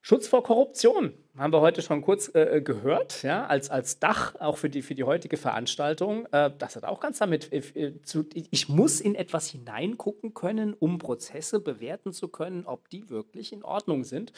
[0.00, 4.56] Schutz vor Korruption haben wir heute schon kurz äh, gehört, ja, als, als Dach auch
[4.56, 6.26] für die, für die heutige Veranstaltung.
[6.32, 10.74] Äh, das hat auch ganz damit äh, äh zu, ich muss in etwas hineingucken können,
[10.74, 14.32] um Prozesse bewerten zu können, ob die wirklich in Ordnung sind,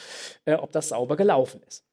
[0.45, 1.85] äh, ob das sauber gelaufen ist.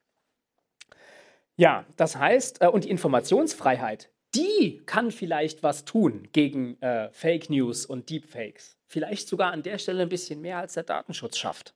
[1.56, 7.50] Ja, das heißt, äh, und die Informationsfreiheit, die kann vielleicht was tun gegen äh, Fake
[7.50, 8.76] News und Deepfakes.
[8.86, 11.74] Vielleicht sogar an der Stelle ein bisschen mehr als der Datenschutz schafft.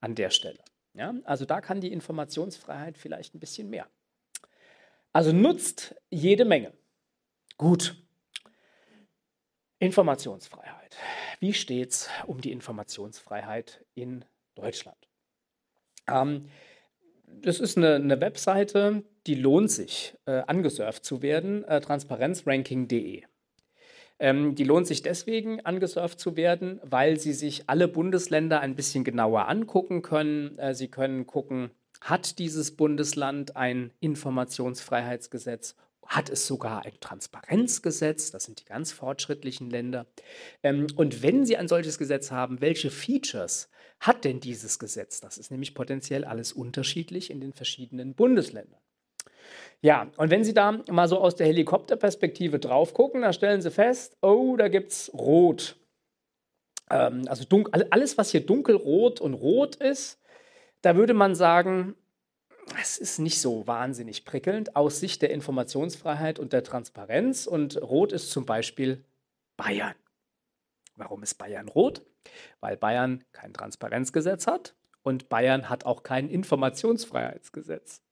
[0.00, 0.58] An der Stelle.
[0.94, 3.86] Ja, also da kann die Informationsfreiheit vielleicht ein bisschen mehr.
[5.12, 6.72] Also nutzt jede Menge.
[7.56, 7.96] Gut.
[9.78, 10.96] Informationsfreiheit.
[11.40, 14.24] Wie steht es um die Informationsfreiheit in
[14.54, 15.08] Deutschland?
[16.06, 16.50] Ähm,
[17.26, 23.24] das ist eine, eine Webseite, die lohnt sich, äh, angesurft zu werden, äh, transparenzranking.de.
[24.20, 29.02] Ähm, die lohnt sich deswegen, angesurft zu werden, weil sie sich alle Bundesländer ein bisschen
[29.02, 30.58] genauer angucken können.
[30.58, 35.74] Äh, sie können gucken, hat dieses Bundesland ein Informationsfreiheitsgesetz
[36.06, 40.06] hat es sogar ein Transparenzgesetz, das sind die ganz fortschrittlichen Länder.
[40.64, 45.20] Ähm, und wenn Sie ein solches Gesetz haben, welche Features hat denn dieses Gesetz?
[45.20, 48.80] Das ist nämlich potenziell alles unterschiedlich in den verschiedenen Bundesländern.
[49.82, 53.70] Ja, und wenn Sie da mal so aus der Helikopterperspektive drauf gucken, dann stellen Sie
[53.70, 55.76] fest, oh, da gibt es Rot.
[56.90, 57.44] Ähm, also
[57.90, 60.20] alles, was hier dunkelrot und rot ist,
[60.82, 61.94] da würde man sagen,
[62.80, 67.46] es ist nicht so wahnsinnig prickelnd aus Sicht der Informationsfreiheit und der Transparenz.
[67.46, 69.04] Und rot ist zum Beispiel
[69.56, 69.94] Bayern.
[70.96, 72.02] Warum ist Bayern rot?
[72.60, 78.02] Weil Bayern kein Transparenzgesetz hat und Bayern hat auch kein Informationsfreiheitsgesetz.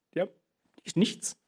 [0.96, 1.38] Nichts.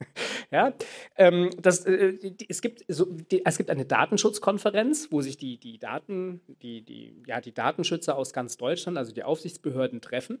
[0.50, 0.72] ja,
[1.16, 5.58] ähm, das, äh, die, es, gibt so, die, es gibt eine Datenschutzkonferenz, wo sich die,
[5.58, 10.38] die, Daten, die, die, ja, die Datenschützer aus ganz Deutschland, also die Aufsichtsbehörden, treffen.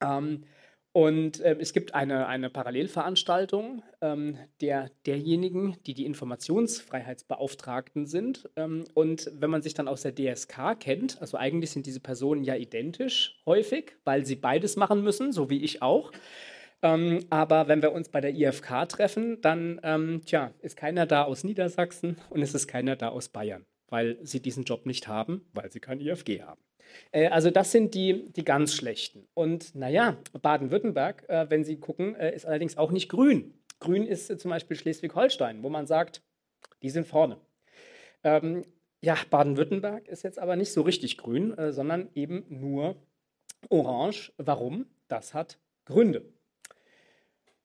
[0.00, 0.44] Ähm,
[0.92, 8.50] und äh, es gibt eine, eine Parallelveranstaltung ähm, der, derjenigen, die die Informationsfreiheitsbeauftragten sind.
[8.56, 12.42] Ähm, und wenn man sich dann aus der DSK kennt, also eigentlich sind diese Personen
[12.42, 16.10] ja identisch häufig, weil sie beides machen müssen, so wie ich auch.
[16.82, 21.24] Ähm, aber wenn wir uns bei der IFK treffen, dann ähm, tja, ist keiner da
[21.24, 25.46] aus Niedersachsen und es ist keiner da aus Bayern, weil sie diesen Job nicht haben,
[25.52, 26.60] weil sie kein IFG haben.
[27.12, 29.26] Äh, also das sind die, die ganz schlechten.
[29.34, 33.54] Und naja, Baden-Württemberg, äh, wenn Sie gucken, äh, ist allerdings auch nicht grün.
[33.78, 36.22] Grün ist zum Beispiel Schleswig-Holstein, wo man sagt,
[36.82, 37.38] die sind vorne.
[38.24, 38.64] Ähm,
[39.02, 42.96] ja, Baden-Württemberg ist jetzt aber nicht so richtig grün, sondern eben nur
[43.70, 44.34] orange.
[44.36, 44.84] Warum?
[45.08, 46.30] Das hat Gründe.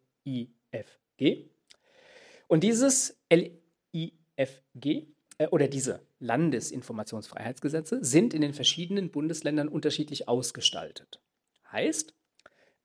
[2.47, 11.22] Und dieses LIFG äh, oder diese Landesinformationsfreiheitsgesetze sind in den verschiedenen Bundesländern unterschiedlich ausgestaltet.
[11.73, 12.15] Heißt,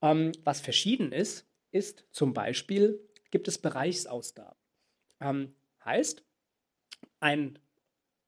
[0.02, 2.98] ähm, was verschieden ist, ist zum Beispiel,
[3.30, 4.58] gibt es Bereichsausgaben.
[5.20, 6.24] Ähm, heißt,
[7.20, 7.58] ein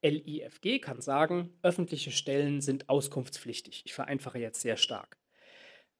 [0.03, 3.83] LIFG kann sagen, öffentliche Stellen sind auskunftspflichtig.
[3.87, 5.19] Ich vereinfache jetzt sehr stark.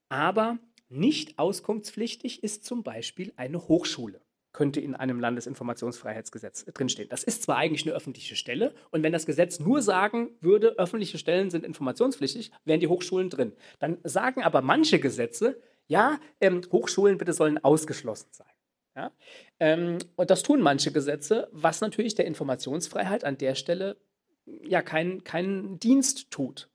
[0.09, 4.21] Aber nicht auskunftspflichtig ist zum Beispiel eine Hochschule
[4.53, 7.09] könnte in einem Landesinformationsfreiheitsgesetz drinstehen.
[7.09, 11.17] Das ist zwar eigentlich eine öffentliche Stelle und wenn das Gesetz nur sagen würde, öffentliche
[11.17, 13.53] Stellen sind informationspflichtig, wären die Hochschulen drin.
[13.79, 18.47] Dann sagen aber manche Gesetze, ja, ähm, Hochschulen bitte sollen ausgeschlossen sein.
[18.95, 19.11] Ja?
[19.59, 23.97] Ähm, und das tun manche Gesetze, was natürlich der Informationsfreiheit an der Stelle
[24.45, 26.70] ja keinen kein Dienst tut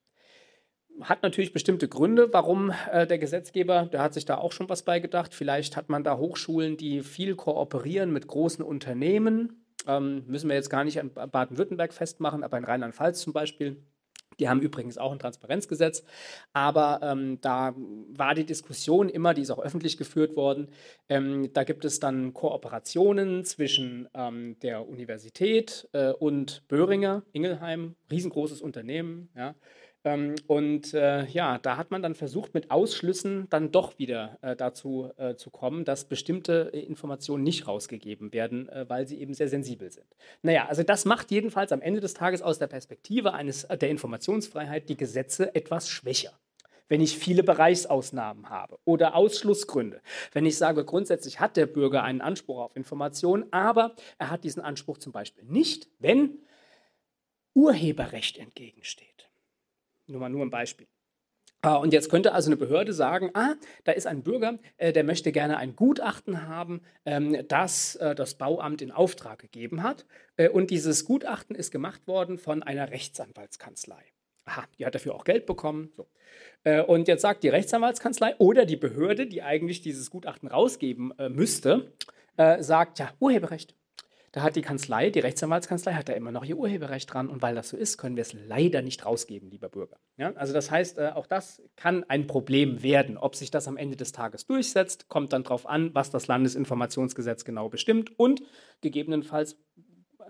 [1.00, 4.82] hat natürlich bestimmte Gründe, warum äh, der Gesetzgeber, der hat sich da auch schon was
[4.82, 5.34] beigedacht.
[5.34, 9.64] Vielleicht hat man da Hochschulen, die viel kooperieren mit großen Unternehmen.
[9.86, 13.82] Ähm, müssen wir jetzt gar nicht an Baden-Württemberg festmachen, aber in Rheinland-Pfalz zum Beispiel.
[14.38, 16.04] Die haben übrigens auch ein Transparenzgesetz,
[16.52, 20.68] aber ähm, da war die Diskussion immer, die ist auch öffentlich geführt worden.
[21.08, 28.60] Ähm, da gibt es dann Kooperationen zwischen ähm, der Universität äh, und Böhringer, Ingelheim, riesengroßes
[28.60, 29.54] Unternehmen, ja,
[30.46, 35.10] und äh, ja, da hat man dann versucht, mit Ausschlüssen dann doch wieder äh, dazu
[35.16, 39.48] äh, zu kommen, dass bestimmte äh, Informationen nicht rausgegeben werden, äh, weil sie eben sehr
[39.48, 40.06] sensibel sind.
[40.42, 43.90] Naja, also das macht jedenfalls am Ende des Tages aus der Perspektive eines, äh, der
[43.90, 46.32] Informationsfreiheit die Gesetze etwas schwächer
[46.88, 50.00] wenn ich viele Bereichsausnahmen habe oder Ausschlussgründe.
[50.32, 54.62] Wenn ich sage, grundsätzlich hat der Bürger einen Anspruch auf Informationen, aber er hat diesen
[54.62, 56.38] Anspruch zum Beispiel nicht, wenn
[57.54, 59.25] Urheberrecht entgegensteht.
[60.06, 60.86] Nur mal nur ein Beispiel.
[61.62, 65.02] Ah, und jetzt könnte also eine Behörde sagen, ah, da ist ein Bürger, äh, der
[65.02, 70.06] möchte gerne ein Gutachten haben, ähm, das äh, das Bauamt in Auftrag gegeben hat.
[70.36, 74.02] Äh, und dieses Gutachten ist gemacht worden von einer Rechtsanwaltskanzlei.
[74.44, 75.90] Aha, die hat dafür auch Geld bekommen.
[75.96, 76.06] So.
[76.86, 81.92] Und jetzt sagt die Rechtsanwaltskanzlei oder die Behörde, die eigentlich dieses Gutachten rausgeben müsste,
[82.36, 83.74] sagt, ja, Urheberrecht.
[84.36, 87.30] Da hat die Kanzlei, die Rechtsanwaltskanzlei, hat da immer noch ihr Urheberrecht dran.
[87.30, 89.96] Und weil das so ist, können wir es leider nicht rausgeben, lieber Bürger.
[90.18, 93.16] Ja, also das heißt, äh, auch das kann ein Problem werden.
[93.16, 97.46] Ob sich das am Ende des Tages durchsetzt, kommt dann darauf an, was das Landesinformationsgesetz
[97.46, 98.10] genau bestimmt.
[98.18, 98.42] Und
[98.82, 100.24] gegebenenfalls äh,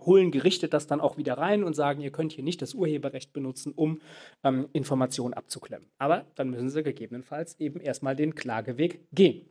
[0.00, 3.32] holen Gerichte das dann auch wieder rein und sagen, ihr könnt hier nicht das Urheberrecht
[3.32, 4.00] benutzen, um
[4.42, 5.88] ähm, Informationen abzuklemmen.
[5.98, 9.48] Aber dann müssen sie gegebenenfalls eben erstmal den Klageweg gehen.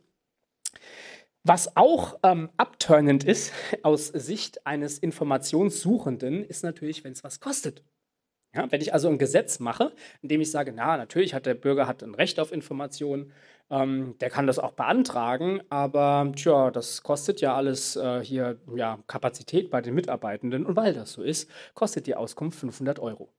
[1.43, 7.83] Was auch ähm, abturnend ist aus Sicht eines Informationssuchenden, ist natürlich, wenn es was kostet.
[8.55, 11.87] Ja, wenn ich also ein Gesetz mache, indem ich sage, na, natürlich hat der Bürger
[11.87, 13.31] hat ein Recht auf Informationen,
[13.69, 18.97] ähm, der kann das auch beantragen, aber tja, das kostet ja alles äh, hier ja,
[19.05, 23.29] Kapazität bei den Mitarbeitenden und weil das so ist, kostet die Auskunft 500 Euro.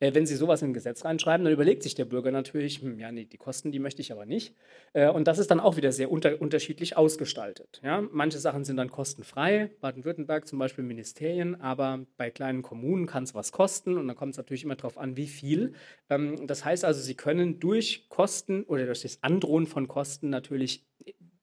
[0.00, 2.98] Äh, wenn Sie sowas in ein Gesetz reinschreiben, dann überlegt sich der Bürger natürlich, hm,
[2.98, 4.54] ja, nee, die Kosten, die möchte ich aber nicht.
[4.92, 7.80] Äh, und das ist dann auch wieder sehr unter unterschiedlich ausgestaltet.
[7.82, 8.02] Ja?
[8.12, 13.34] Manche Sachen sind dann kostenfrei, Baden-Württemberg zum Beispiel Ministerien, aber bei kleinen Kommunen kann es
[13.34, 15.72] was kosten und dann kommt es natürlich immer darauf an, wie viel.
[16.10, 20.86] Ähm, das heißt also, Sie können durch Kosten oder durch das Androhen von Kosten natürlich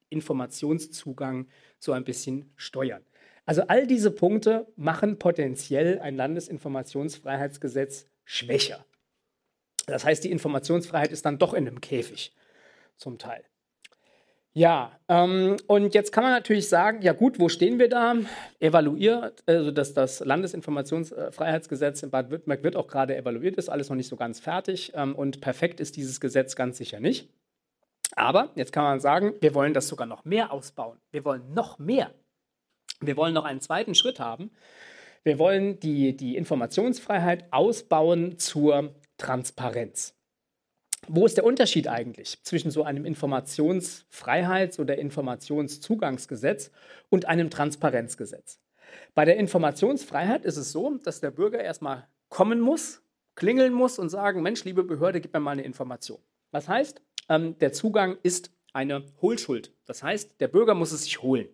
[0.09, 1.47] Informationszugang
[1.79, 3.03] so ein bisschen steuern.
[3.45, 8.85] Also all diese Punkte machen potenziell ein Landesinformationsfreiheitsgesetz schwächer.
[9.88, 12.33] Das heißt, die Informationsfreiheit ist dann doch in einem Käfig
[12.97, 13.43] zum Teil.
[14.57, 18.15] Ja, ähm, und jetzt kann man natürlich sagen, ja gut, wo stehen wir da?
[18.61, 24.07] Evaluiert, also dass das Landesinformationsfreiheitsgesetz in Baden-Württemberg wird auch gerade evaluiert, ist alles noch nicht
[24.07, 27.29] so ganz fertig ähm, und perfekt ist dieses Gesetz ganz sicher nicht.
[28.15, 30.99] Aber jetzt kann man sagen, wir wollen das sogar noch mehr ausbauen.
[31.11, 32.11] Wir wollen noch mehr.
[33.01, 34.51] Wir wollen noch einen zweiten Schritt haben.
[35.25, 40.13] Wir wollen die, die Informationsfreiheit ausbauen zur Transparenz.
[41.07, 46.69] Wo ist der Unterschied eigentlich zwischen so einem Informationsfreiheits- oder Informationszugangsgesetz
[47.09, 48.59] und einem Transparenzgesetz?
[49.15, 53.01] Bei der Informationsfreiheit ist es so, dass der Bürger erstmal kommen muss,
[53.33, 56.19] klingeln muss und sagen, Mensch, liebe Behörde, gib mir mal eine Information.
[56.51, 59.73] Was heißt, ähm, der Zugang ist eine Hohlschuld.
[59.85, 61.47] Das heißt, der Bürger muss es sich holen.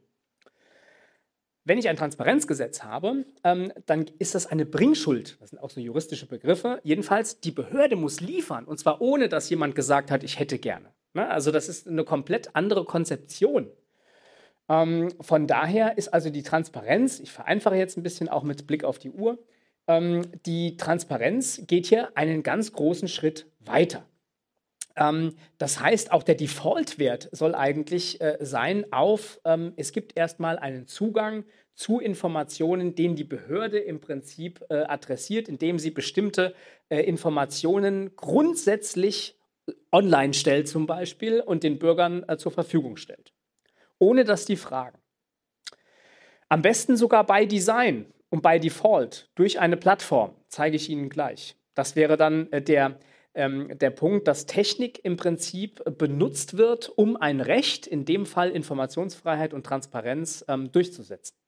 [1.64, 5.38] Wenn ich ein Transparenzgesetz habe, ähm, dann ist das eine Bringschuld.
[5.40, 6.80] Das sind auch so juristische Begriffe.
[6.84, 8.66] Jedenfalls, die Behörde muss liefern.
[8.66, 10.88] Und zwar ohne, dass jemand gesagt hat, ich hätte gerne.
[11.14, 11.30] Ne?
[11.30, 13.70] Also das ist eine komplett andere Konzeption.
[14.70, 18.84] Ähm, von daher ist also die Transparenz, ich vereinfache jetzt ein bisschen auch mit Blick
[18.84, 19.38] auf die Uhr,
[19.88, 24.06] ähm, die Transparenz geht hier einen ganz großen Schritt weiter.
[24.96, 30.58] Ähm, das heißt, auch der Default-Wert soll eigentlich äh, sein auf, ähm, es gibt erstmal
[30.60, 31.44] einen Zugang
[31.76, 36.54] zu Informationen, den die Behörde im Prinzip äh, adressiert, indem sie bestimmte
[36.90, 39.40] äh, Informationen grundsätzlich
[39.92, 43.34] online stellt zum Beispiel und den Bürgern äh, zur Verfügung stellt,
[44.00, 44.98] ohne dass die fragen.
[46.50, 48.08] Am besten sogar bei Design.
[48.30, 51.58] und by Default durch eine Plattform, zeige ich Ihnen gleich.
[51.76, 52.98] Das wäre dann äh, der,
[53.34, 58.52] ähm, der Punkt, dass Technik im Prinzip benutzt wird, um ein Recht, in dem Fall
[58.52, 61.41] Informationsfreiheit und Transparenz, ähm, durchzusetzen.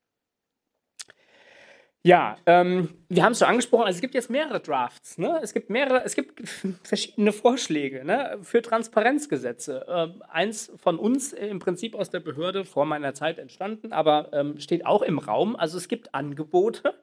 [2.06, 5.39] Ja, ähm, wir haben es schon angesprochen, also es gibt jetzt mehrere Drafts, ne?
[5.41, 6.41] es gibt mehrere, es gibt
[6.84, 8.39] verschiedene Vorschläge ne?
[8.41, 9.86] für Transparenzgesetze.
[9.88, 14.60] Ähm, eins von uns im Prinzip aus der Behörde vor meiner Zeit entstanden, aber ähm,
[14.60, 15.56] steht auch im Raum.
[15.56, 16.93] Also es gibt Angebote.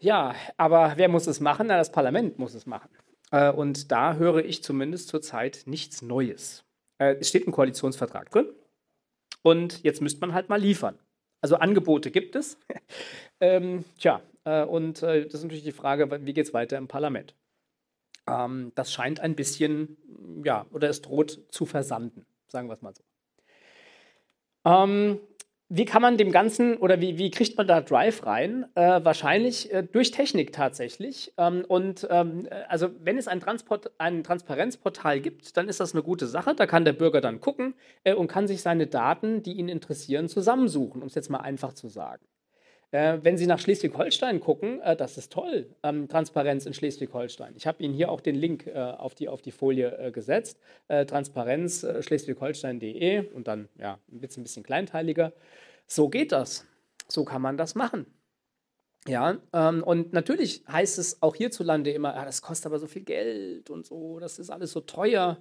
[0.00, 1.66] Ja, aber wer muss es machen?
[1.66, 2.90] Na, das Parlament muss es machen.
[3.30, 6.64] Äh, und da höre ich zumindest zurzeit nichts Neues.
[6.96, 8.48] Äh, es steht ein Koalitionsvertrag drin
[9.42, 10.98] und jetzt müsste man halt mal liefern.
[11.40, 12.58] Also Angebote gibt es.
[13.40, 16.88] ähm, tja, äh, und äh, das ist natürlich die Frage, wie geht es weiter im
[16.88, 17.34] Parlament?
[18.26, 19.96] Ähm, das scheint ein bisschen,
[20.44, 23.04] ja, oder es droht zu versanden, sagen wir es mal so.
[24.64, 25.20] Ähm,
[25.68, 28.66] wie kann man dem Ganzen oder wie, wie kriegt man da Drive rein?
[28.74, 31.32] Äh, wahrscheinlich äh, durch Technik tatsächlich.
[31.38, 35.92] Ähm, und ähm, äh, also wenn es ein, Transport, ein Transparenzportal gibt, dann ist das
[35.92, 36.54] eine gute Sache.
[36.54, 40.28] Da kann der Bürger dann gucken äh, und kann sich seine Daten, die ihn interessieren,
[40.28, 42.24] zusammensuchen, um es jetzt mal einfach zu sagen.
[42.96, 47.52] Äh, wenn Sie nach Schleswig-Holstein gucken, äh, das ist toll, ähm, Transparenz in Schleswig-Holstein.
[47.54, 50.58] Ich habe Ihnen hier auch den Link auf, die, auf die Folie gesetzt.
[50.88, 55.32] Transparenz schleswig-holstein.de und dann ja, ein bisschen, ein bisschen kleinteiliger.
[55.86, 56.64] So geht das.
[57.08, 58.06] So kann man das machen.
[59.06, 63.02] Ja, ähm, und natürlich heißt es auch hierzulande immer, ah, das kostet aber so viel
[63.02, 65.38] Geld und so, das ist alles so teuer.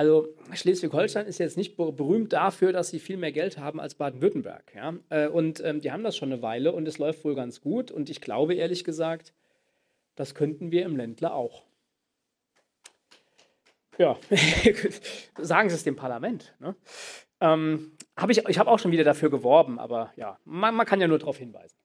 [0.00, 4.72] Also Schleswig-Holstein ist jetzt nicht berühmt dafür, dass sie viel mehr Geld haben als Baden-Württemberg.
[4.74, 4.94] Ja?
[5.10, 7.90] Äh, und ähm, die haben das schon eine Weile und es läuft wohl ganz gut.
[7.90, 9.34] Und ich glaube ehrlich gesagt,
[10.14, 11.64] das könnten wir im Ländler auch.
[13.98, 14.16] Ja,
[15.38, 16.54] sagen Sie es dem Parlament.
[16.60, 16.74] Ne?
[17.42, 21.02] Ähm, hab ich ich habe auch schon wieder dafür geworben, aber ja, man, man kann
[21.02, 21.76] ja nur darauf hinweisen.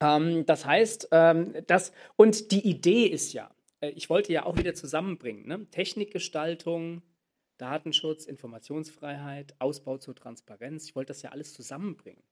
[0.00, 4.56] Ähm, das heißt, ähm, das, und die Idee ist ja, äh, ich wollte ja auch
[4.58, 5.66] wieder zusammenbringen, ne?
[5.72, 7.02] Technikgestaltung,
[7.62, 10.84] Datenschutz, Informationsfreiheit, Ausbau zur Transparenz.
[10.84, 12.22] Ich wollte das ja alles zusammenbringen.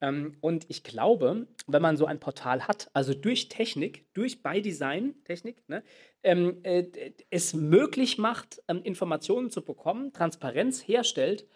[0.00, 4.62] Ähm, und ich glaube, wenn man so ein Portal hat, also durch Technik, durch by
[4.62, 5.82] Design Technik, ne,
[6.22, 6.86] ähm, äh,
[7.30, 11.48] es möglich macht, ähm, Informationen zu bekommen, Transparenz herstellt,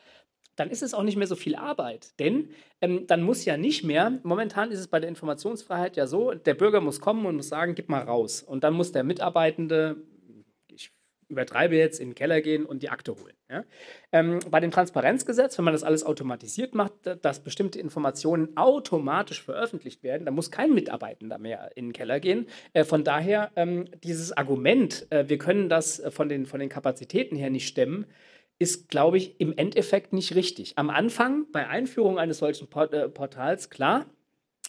[0.56, 2.18] dann ist es auch nicht mehr so viel Arbeit.
[2.18, 2.50] Denn
[2.80, 6.54] ähm, dann muss ja nicht mehr, momentan ist es bei der Informationsfreiheit ja so, der
[6.54, 8.42] Bürger muss kommen und muss sagen, gib mal raus.
[8.42, 9.96] Und dann muss der Mitarbeitende,
[11.32, 13.34] übertreibe jetzt, in den Keller gehen und die Akte holen.
[13.50, 13.64] Ja?
[14.12, 20.02] Ähm, bei dem Transparenzgesetz, wenn man das alles automatisiert macht, dass bestimmte Informationen automatisch veröffentlicht
[20.02, 22.46] werden, dann muss kein Mitarbeitender mehr in den Keller gehen.
[22.72, 26.68] Äh, von daher, ähm, dieses Argument, äh, wir können das äh, von den, von den
[26.68, 28.06] Kapazitäten her nicht stemmen,
[28.58, 30.78] ist, glaube ich, im Endeffekt nicht richtig.
[30.78, 34.06] Am Anfang, bei Einführung eines solchen Port äh, Portals, klar.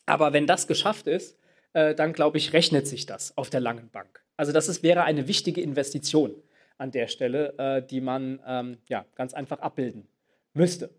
[0.05, 1.37] Aber wenn das geschafft ist,
[1.73, 4.23] äh, dann, glaube ich, rechnet sich das auf der langen Bank.
[4.37, 6.33] Also das ist, wäre eine wichtige Investition
[6.77, 10.07] an der Stelle, äh, die man ähm, ja, ganz einfach abbilden
[10.53, 10.89] müsste.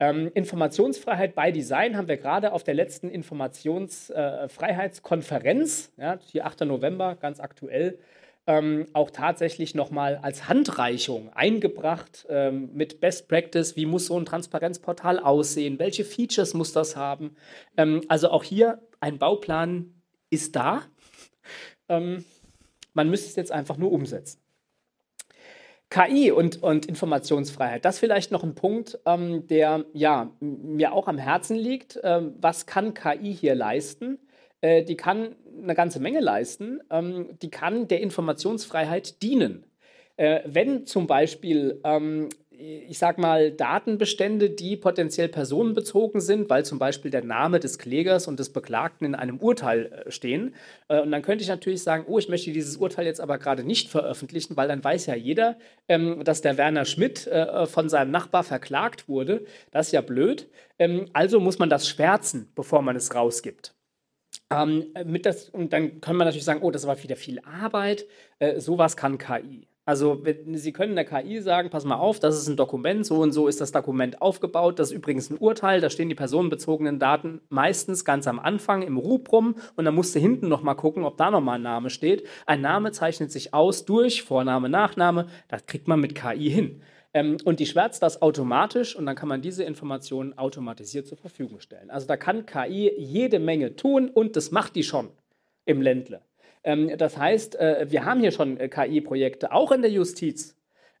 [0.00, 6.60] Ähm, Informationsfreiheit bei Design haben wir gerade auf der letzten Informationsfreiheitskonferenz, äh, ja, hier 8.
[6.60, 7.98] November, ganz aktuell,
[8.46, 13.74] ähm, auch tatsächlich nochmal als Handreichung eingebracht ähm, mit Best Practice.
[13.76, 15.78] Wie muss so ein Transparenzportal aussehen?
[15.78, 17.36] Welche Features muss das haben?
[17.76, 19.92] Ähm, also auch hier ein Bauplan
[20.30, 20.82] ist da.
[21.88, 22.24] Ähm,
[22.94, 24.40] man müsste es jetzt einfach nur umsetzen.
[25.90, 31.08] KI und, und Informationsfreiheit, das ist vielleicht noch ein Punkt, ähm, der ja, mir auch
[31.08, 31.98] am Herzen liegt.
[32.02, 34.18] Ähm, was kann KI hier leisten?
[34.60, 36.80] Äh, die kann eine ganze Menge leisten.
[36.90, 39.64] Ähm, die kann der Informationsfreiheit dienen.
[40.16, 42.28] Äh, wenn zum Beispiel ähm,
[42.58, 48.26] ich sag mal, Datenbestände, die potenziell personenbezogen sind, weil zum Beispiel der Name des Klägers
[48.26, 50.54] und des Beklagten in einem Urteil äh, stehen.
[50.88, 53.62] Äh, und dann könnte ich natürlich sagen, oh, ich möchte dieses Urteil jetzt aber gerade
[53.62, 55.56] nicht veröffentlichen, weil dann weiß ja jeder,
[55.88, 59.44] ähm, dass der Werner Schmidt äh, von seinem Nachbar verklagt wurde.
[59.70, 60.48] Das ist ja blöd.
[60.78, 63.74] Ähm, also muss man das schwärzen, bevor man es rausgibt.
[64.50, 68.06] Ähm, mit das, und dann kann man natürlich sagen, oh, das war wieder viel Arbeit.
[68.40, 69.67] Äh, sowas kann KI.
[69.88, 70.22] Also
[70.52, 73.48] Sie können der KI sagen, pass mal auf, das ist ein Dokument, so und so
[73.48, 74.78] ist das Dokument aufgebaut.
[74.78, 78.98] Das ist übrigens ein Urteil, da stehen die personenbezogenen Daten meistens ganz am Anfang im
[78.98, 82.26] Rubrum und dann musst du hinten nochmal gucken, ob da nochmal ein Name steht.
[82.44, 86.82] Ein Name zeichnet sich aus durch Vorname, Nachname, das kriegt man mit KI hin.
[87.14, 91.60] Ähm, und die schwärzt das automatisch und dann kann man diese Informationen automatisiert zur Verfügung
[91.60, 91.88] stellen.
[91.88, 95.08] Also da kann KI jede Menge tun und das macht die schon
[95.64, 96.20] im Ländle.
[96.64, 100.56] Ähm, das heißt, äh, wir haben hier schon äh, KI-Projekte, auch in der Justiz,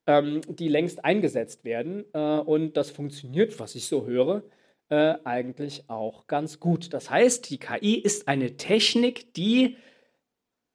[0.06, 4.42] ähm, die längst eingesetzt werden äh, und das funktioniert, was ich so höre.
[4.90, 6.94] eigentlich auch ganz gut.
[6.94, 9.76] Das heißt, die KI ist eine Technik, die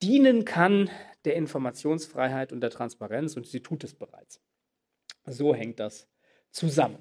[0.03, 0.91] dienen kann
[1.25, 4.39] der Informationsfreiheit und der Transparenz und sie tut es bereits.
[5.25, 6.07] So hängt das
[6.51, 6.99] zusammen.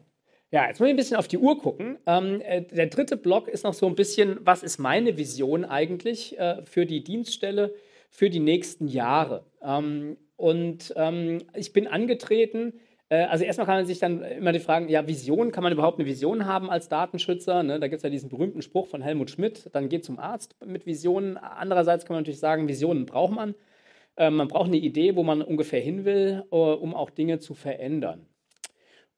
[0.52, 1.96] Ja, jetzt muss ich ein bisschen auf die Uhr gucken.
[2.04, 6.38] Ähm, äh, der dritte Block ist noch so ein bisschen, was ist meine Vision eigentlich
[6.38, 7.74] äh, für die Dienststelle
[8.10, 9.46] für die nächsten Jahre?
[9.62, 12.74] Ähm, und ähm, ich bin angetreten,
[13.08, 15.98] äh, also erstmal kann man sich dann immer die Fragen, ja, Vision, kann man überhaupt
[15.98, 17.62] eine Vision haben als Datenschützer?
[17.62, 17.80] Ne?
[17.80, 20.84] Da gibt es ja diesen berühmten Spruch von Helmut Schmidt, dann geht zum Arzt mit
[20.84, 21.38] Visionen.
[21.38, 23.54] Andererseits kann man natürlich sagen, Visionen braucht man.
[24.16, 27.54] Äh, man braucht eine Idee, wo man ungefähr hin will, äh, um auch Dinge zu
[27.54, 28.26] verändern.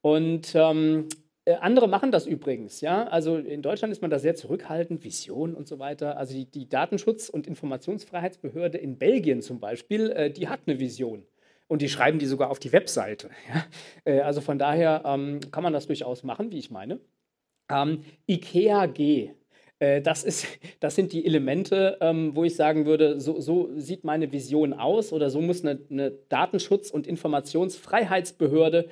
[0.01, 1.09] Und ähm,
[1.47, 3.05] äh, andere machen das übrigens, ja.
[3.05, 6.17] Also in Deutschland ist man da sehr zurückhaltend, Vision und so weiter.
[6.17, 11.27] Also die, die Datenschutz- und Informationsfreiheitsbehörde in Belgien zum Beispiel, äh, die hat eine Vision.
[11.67, 13.31] Und die schreiben die sogar auf die Webseite.
[13.49, 13.65] Ja?
[14.05, 16.99] Äh, also von daher ähm, kann man das durchaus machen, wie ich meine.
[17.71, 19.31] Ähm, IKEA G.
[19.81, 20.47] Äh, das, ist,
[20.81, 25.13] das sind die Elemente, ähm, wo ich sagen würde, so, so, sieht meine Vision aus
[25.13, 28.89] oder so muss eine, eine Datenschutz- und Informationsfreiheitsbehörde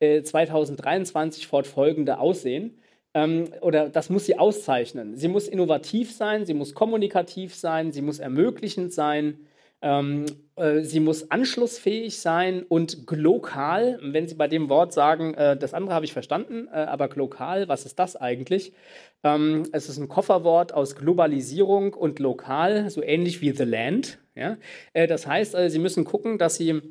[0.00, 2.78] 2023 äh, fortfolgende aussehen.
[3.14, 5.16] Ähm, oder das muss sie auszeichnen.
[5.16, 9.46] Sie muss innovativ sein, sie muss kommunikativ sein, sie muss ermöglichend sein.
[9.82, 10.26] Ähm,
[10.56, 13.98] äh, sie muss anschlussfähig sein und glokal.
[14.02, 17.68] Wenn Sie bei dem Wort sagen, äh, das andere habe ich verstanden, äh, aber glokal,
[17.68, 18.72] was ist das eigentlich?
[19.22, 24.18] Ähm, es ist ein Kofferwort aus Globalisierung und lokal, so ähnlich wie The Land.
[24.34, 24.56] Ja?
[24.92, 26.82] Äh, das heißt, äh, Sie müssen gucken, dass Sie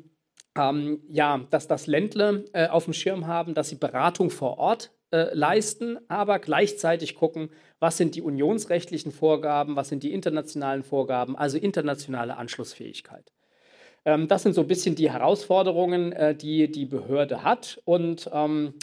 [0.56, 4.92] ähm, ja, dass das Ländle äh, auf dem Schirm haben, dass sie Beratung vor Ort
[5.12, 11.36] äh, leisten, aber gleichzeitig gucken, was sind die unionsrechtlichen Vorgaben, was sind die internationalen Vorgaben,
[11.36, 13.32] also internationale Anschlussfähigkeit.
[14.04, 18.74] Ähm, das sind so ein bisschen die Herausforderungen, äh, die die Behörde hat und ähm,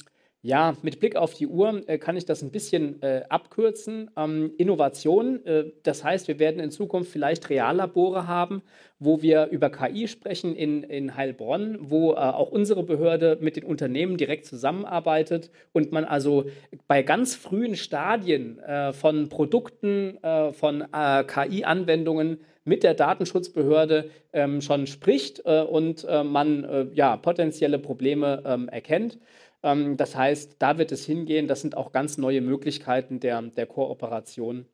[0.45, 4.11] ja, mit Blick auf die Uhr äh, kann ich das ein bisschen äh, abkürzen.
[4.17, 8.61] Ähm, Innovation, äh, das heißt, wir werden in Zukunft vielleicht Reallabore haben,
[8.99, 13.63] wo wir über KI sprechen in, in Heilbronn, wo äh, auch unsere Behörde mit den
[13.63, 16.43] Unternehmen direkt zusammenarbeitet und man also
[16.87, 24.87] bei ganz frühen Stadien äh, von Produkten, äh, von KI-Anwendungen mit der Datenschutzbehörde ähm, schon
[24.87, 29.17] spricht und man ja, potenzielle Probleme ähm, erkennt.
[29.63, 31.47] Ähm, das heißt, da wird es hingehen.
[31.47, 34.67] Das sind auch ganz neue Möglichkeiten der, der Kooperation,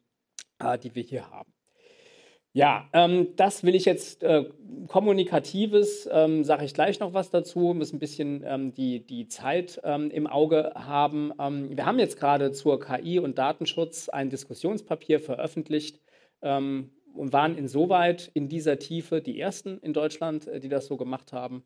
[0.59, 1.53] äh, die wir hier haben.
[2.51, 4.45] Ja, ähm, das will ich jetzt äh,
[4.87, 9.79] kommunikatives, ähm, sage ich gleich noch was dazu, muss ein bisschen ähm, die, die Zeit
[9.83, 11.31] ähm, im Auge haben.
[11.39, 16.01] Ähm, wir haben jetzt gerade zur KI und Datenschutz ein Diskussionspapier veröffentlicht
[16.41, 21.33] und waren insoweit in dieser Tiefe die ersten in Deutschland, äh, die das so gemacht
[21.33, 21.63] haben.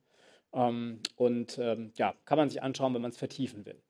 [0.54, 3.82] Ähm, und ähm, ja, kann man sich anschauen, wenn man es vertiefen will.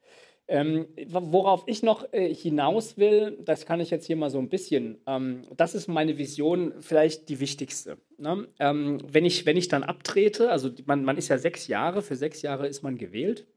[0.46, 4.50] Ähm, worauf ich noch äh, hinaus will, das kann ich jetzt hier mal so ein
[4.50, 7.98] bisschen, ähm, das ist meine Vision, vielleicht die wichtigste.
[8.18, 8.48] Ne?
[8.60, 12.18] Ähm, wenn, ich, wenn ich dann abtrete, also man, man ist ja sechs Jahre, für
[12.18, 13.48] sechs Jahre ist man gewählt.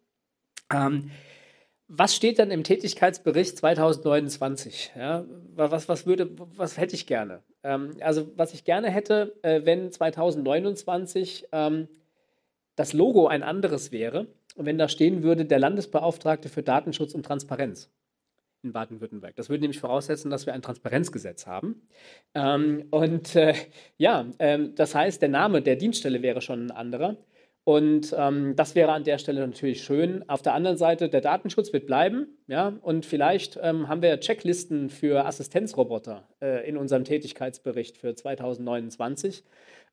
[0.73, 1.11] Ähm,
[1.89, 4.93] was steht dann im Tätigkeitsbericht 2029?
[4.97, 7.43] Ja, was, was, würde, was hätte ich gerne?
[7.63, 11.49] also, was ich gerne hätte, äh, wenn 2029
[12.77, 17.91] das Logo ein anderes wäre wenn da stehen würde, der Landesbeauftragte für Datenschutz und Transparenz
[18.63, 19.37] in Baden-Württemberg.
[19.37, 21.87] Das würde nämlich voraussetzen, dass wir ein Transparenzgesetz haben.
[22.35, 23.55] Ähm, und äh,
[23.99, 27.17] ja, ähm, das heißt, der Name der Dienststelle wäre schon ein anderer.
[27.65, 30.29] Und ähm, das wäre an der Stelle natürlich schön.
[30.29, 32.29] Auf der anderen Seite, der Datenschutz wird bleiben.
[32.47, 39.43] Ja, und vielleicht ähm, haben wir Checklisten für Assistenzroboter äh, in unserem Tätigkeitsbericht für 2029.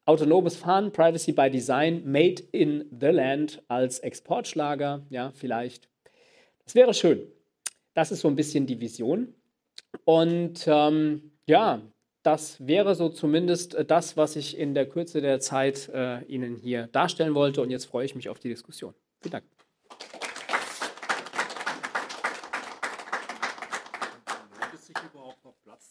[0.05, 5.87] Autonomes Fahren, Privacy by Design, Made in the Land als Exportschlager, ja, vielleicht.
[6.65, 7.21] Das wäre schön.
[7.93, 9.33] Das ist so ein bisschen die Vision.
[10.03, 11.81] Und ähm, ja,
[12.21, 16.57] das wäre so zumindest äh, das, was ich in der Kürze der Zeit äh, Ihnen
[16.57, 17.61] hier darstellen wollte.
[17.61, 18.93] Und jetzt freue ich mich auf die Diskussion.
[19.21, 19.45] Vielen Dank.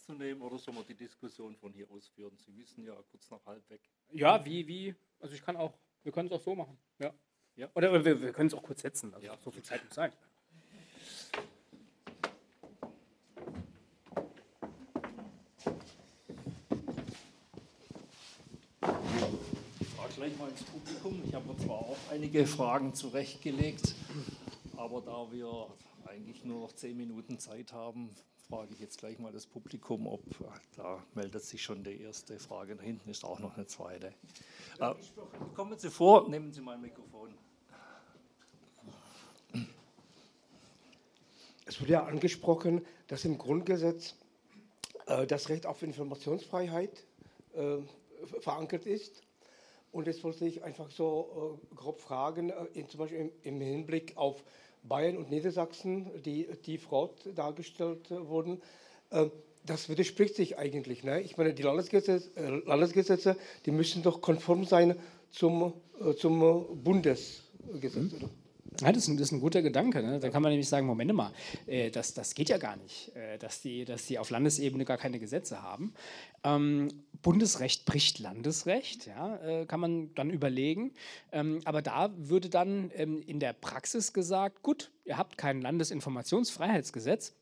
[0.05, 2.35] zu nehmen oder soll man die Diskussion von hier aus führen?
[2.37, 3.81] Sie wissen ja kurz nach halb weg.
[4.11, 4.95] Ja, wie, wie?
[5.19, 6.77] Also ich kann auch, wir können es auch so machen.
[6.99, 7.13] Ja.
[7.55, 7.69] ja.
[7.75, 9.13] Oder wir, wir können es auch kurz setzen.
[9.13, 9.37] Also ja.
[9.37, 10.11] so viel Zeit muss sein.
[19.79, 21.21] Ich frage gleich mal ins Publikum.
[21.25, 23.93] Ich habe mir zwar auch einige Fragen zurechtgelegt,
[24.77, 25.67] aber da wir
[26.05, 28.09] eigentlich nur noch zehn Minuten Zeit haben,
[28.47, 30.21] frage ich jetzt gleich mal das Publikum, ob
[30.75, 32.75] da meldet sich schon die erste Frage.
[32.75, 34.13] Da hinten ist auch noch eine zweite.
[34.79, 34.93] Äh,
[35.55, 37.33] kommen Sie vor, nehmen Sie mal ein Mikrofon.
[41.65, 44.15] es wurde ja angesprochen, dass im Grundgesetz
[45.07, 47.05] äh, das Recht auf Informationsfreiheit
[47.53, 47.77] äh,
[48.39, 49.21] verankert ist.
[49.91, 53.61] Und jetzt wollte ich einfach so äh, grob fragen, äh, in, zum Beispiel im, im,
[53.61, 54.43] Hinblick auf
[54.83, 58.61] Bayern und Niedersachsen, die, die Fraud dargestellt wurden.
[59.09, 59.27] Äh,
[59.65, 61.03] das widerspricht sich eigentlich.
[61.03, 61.21] Ne?
[61.21, 64.95] Ich meine, die Landesgesetze, äh, Landesgesetze, die müssen doch konform sein
[65.31, 65.73] zum,
[66.17, 67.95] zum Bundesgesetz.
[67.95, 68.29] Mhm.
[68.83, 70.01] Ja, das, ist ein, das ist ein guter Gedanke.
[70.01, 70.19] Ne?
[70.19, 71.31] Da kann man nämlich sagen, Moment mal,
[71.67, 74.97] äh, das, das geht ja gar nicht, äh, dass, die, dass die auf Landesebene gar
[74.97, 75.93] keine Gesetze haben.
[76.43, 76.89] Ähm,
[77.21, 80.93] Bundesrecht bricht Landesrecht, ja, äh, kann man dann überlegen.
[81.31, 87.33] Ähm, aber da würde dann ähm, in der Praxis gesagt, gut, ihr habt kein Landesinformationsfreiheitsgesetz,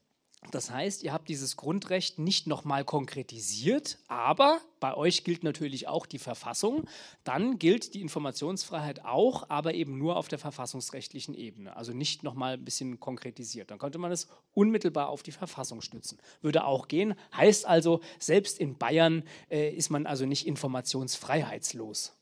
[0.50, 6.08] das heißt, ihr habt dieses Grundrecht nicht nochmal konkretisiert, aber bei euch gilt natürlich auch
[6.08, 6.90] die Verfassung.
[7.24, 11.76] Dann gilt die Informationsfreiheit auch, aber eben nur auf der verfassungsrechtlichen Ebene.
[11.78, 13.70] Also nicht nochmal ein bisschen konkretisiert.
[13.70, 16.18] Dann könnte man es unmittelbar auf die Verfassung stützen.
[16.42, 17.14] Würde auch gehen.
[17.36, 22.14] Heißt also, selbst in Bayern äh, ist man also nicht informationsfreiheitslos.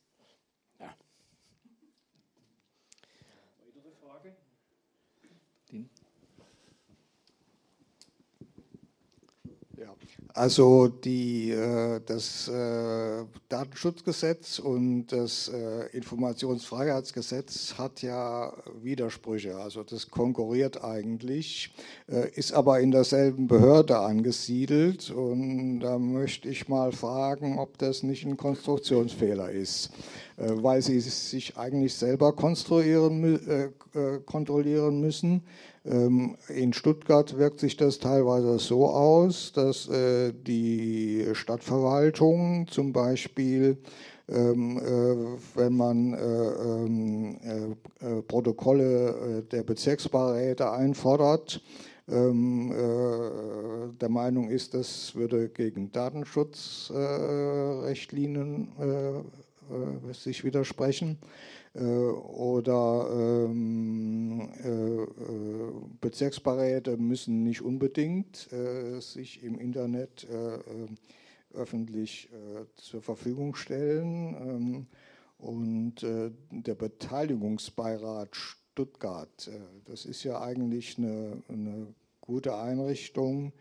[10.40, 19.58] Also die, äh, das äh, Datenschutzgesetz und das äh, Informationsfreiheitsgesetz hat ja Widersprüche.
[19.58, 21.74] Also das konkurriert eigentlich,
[22.36, 25.12] ist aber in derselben Behörde angesiedelt.
[25.12, 29.92] Und da möchte ich mal fragen, ob das nicht ein Konstruktionsfehler ist,
[30.42, 33.40] weil sie sich eigentlich selber konstruieren,
[34.26, 35.44] kontrollieren müssen.
[35.86, 43.78] Ähm, in Stuttgart wirkt sich das teilweise so aus, dass äh, die Stadtverwaltung zum Beispiel,
[44.28, 45.16] ähm, äh,
[45.56, 46.50] wenn man äh,
[46.84, 47.78] ähm,
[48.28, 51.62] Protokolle der Bezirksbeiräte einfordert,
[52.08, 52.34] der
[54.10, 58.70] Meinung ist, das würde gegen Datenschutzrichtlinien
[60.14, 61.18] sich widersprechen.
[61.74, 65.08] Äh, oder ähm, äh, äh,
[66.02, 70.60] Bezirksbeiräte müssen nicht unbedingt äh, sich im Internet äh,
[71.52, 72.30] öffentlich
[72.76, 74.36] zur Verfügung stellen.
[74.36, 74.88] Ähm,
[75.40, 79.50] und der Beteiligungsbeirat Stuttgart,
[79.86, 81.88] das ist ja eigentlich eine, eine
[82.20, 83.54] gute Einrichtung.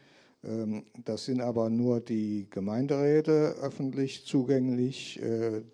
[0.44, 5.20] Ähm, das sind aber nur die Gemeinderäte öffentlich zugänglich.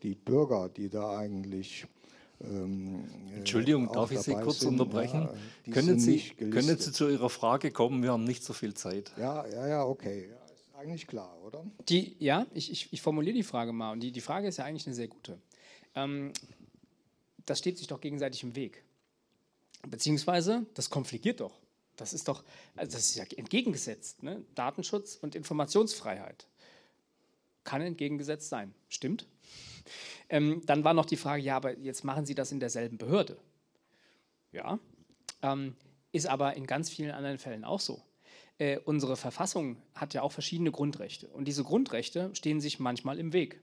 [0.02, 1.86] Die Bürger, die da eigentlich
[2.50, 3.04] ähm,
[3.36, 5.28] Entschuldigung, darf ich Sie kurz sind, unterbrechen?
[5.66, 8.02] Ja, können, Sie, können Sie zu Ihrer Frage kommen?
[8.02, 9.12] Wir haben nicht so viel Zeit.
[9.16, 10.28] Ja, ja, ja, okay.
[10.54, 11.64] Ist eigentlich klar, oder?
[11.88, 13.92] Die, ja, ich, ich, ich formuliere die Frage mal.
[13.92, 15.38] Und die, die Frage ist ja eigentlich eine sehr gute.
[15.94, 16.32] Ähm,
[17.46, 18.82] das steht sich doch gegenseitig im Weg.
[19.88, 21.52] Beziehungsweise, das konfligiert doch.
[21.96, 22.44] Das ist doch,
[22.76, 24.22] also das ist ja entgegengesetzt.
[24.22, 24.44] Ne?
[24.54, 26.46] Datenschutz und Informationsfreiheit
[27.62, 28.74] kann entgegengesetzt sein.
[28.88, 29.26] Stimmt?
[30.28, 33.36] Ähm, dann war noch die Frage, ja, aber jetzt machen Sie das in derselben Behörde.
[34.52, 34.78] Ja,
[35.42, 35.76] ähm,
[36.12, 38.02] ist aber in ganz vielen anderen Fällen auch so.
[38.58, 43.32] Äh, unsere Verfassung hat ja auch verschiedene Grundrechte und diese Grundrechte stehen sich manchmal im
[43.32, 43.60] Weg.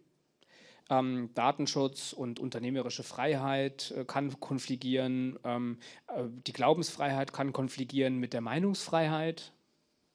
[0.89, 8.33] Ähm, Datenschutz und unternehmerische Freiheit äh, kann konfligieren, ähm, äh, die Glaubensfreiheit kann konfligieren mit
[8.33, 9.53] der Meinungsfreiheit.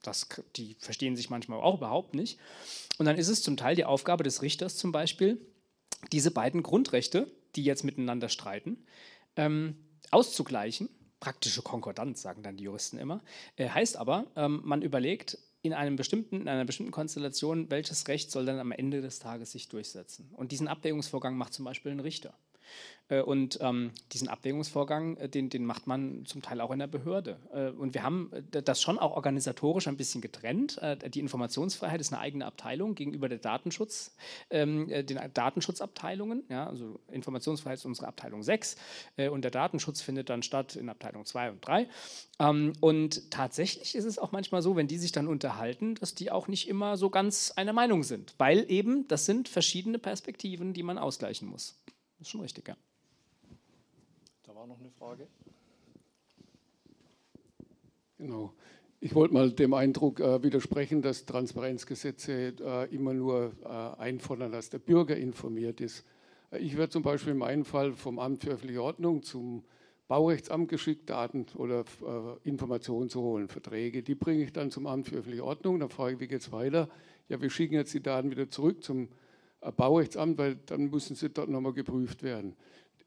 [0.03, 2.39] Das, die verstehen sich manchmal auch überhaupt nicht.
[2.99, 5.41] Und dann ist es zum Teil die Aufgabe des Richters zum Beispiel,
[6.12, 8.85] diese beiden Grundrechte, die jetzt miteinander streiten,
[9.37, 9.77] ähm,
[10.11, 10.89] auszugleichen.
[11.21, 13.23] Praktische Konkordanz, sagen dann die Juristen immer.
[13.57, 18.31] Äh, heißt aber, ähm, man überlegt in, einem bestimmten, in einer bestimmten Konstellation, welches Recht
[18.31, 20.31] soll dann am Ende des Tages sich durchsetzen.
[20.35, 22.35] Und diesen Abwägungsvorgang macht zum Beispiel ein Richter.
[23.09, 26.87] Äh, und ähm, diesen Abwägungsvorgang, äh, den, den macht man zum Teil auch in der
[26.87, 27.39] Behörde.
[27.53, 30.81] Äh, und wir haben das schon auch organisatorisch ein bisschen getrennt.
[31.14, 34.14] Die Informationsfreiheit ist eine eigene Abteilung gegenüber der Datenschutz,
[34.51, 36.45] ähm, den Datenschutzabteilungen.
[36.49, 38.77] Ja, also Informationsfreiheit ist unsere Abteilung 6
[39.31, 41.89] und der Datenschutz findet dann statt in Abteilung 2 und 3.
[42.39, 46.31] Ähm, und tatsächlich ist es auch manchmal so, wenn die sich dann unterhalten, dass die
[46.31, 50.83] auch nicht immer so ganz einer Meinung sind, weil eben das sind verschiedene Perspektiven, die
[50.83, 51.79] man ausgleichen muss.
[52.19, 52.77] Das ist schon richtig, ja.
[54.45, 55.27] Da war noch eine Frage.
[58.19, 58.53] Genau.
[59.01, 64.71] Ich wollte mal dem Eindruck äh, widersprechen, dass Transparenzgesetze äh, immer nur äh, einfordern, dass
[64.71, 66.05] der Bürger informiert ist.
[66.59, 69.64] Ich werde zum Beispiel in meinem Fall vom Amt für öffentliche Ordnung zum
[70.09, 74.03] Baurechtsamt geschickt, Daten oder äh, Informationen zu holen, Verträge.
[74.03, 75.81] Die bringe ich dann zum Amt für öffentliche Ordnung.
[75.81, 76.89] Dann frage ich, wie geht es weiter?
[77.29, 79.11] Ja, wir schicken jetzt die Daten wieder zurück zum Baurechtsamt,
[79.61, 82.57] weil dann müssen sie dort nochmal geprüft werden.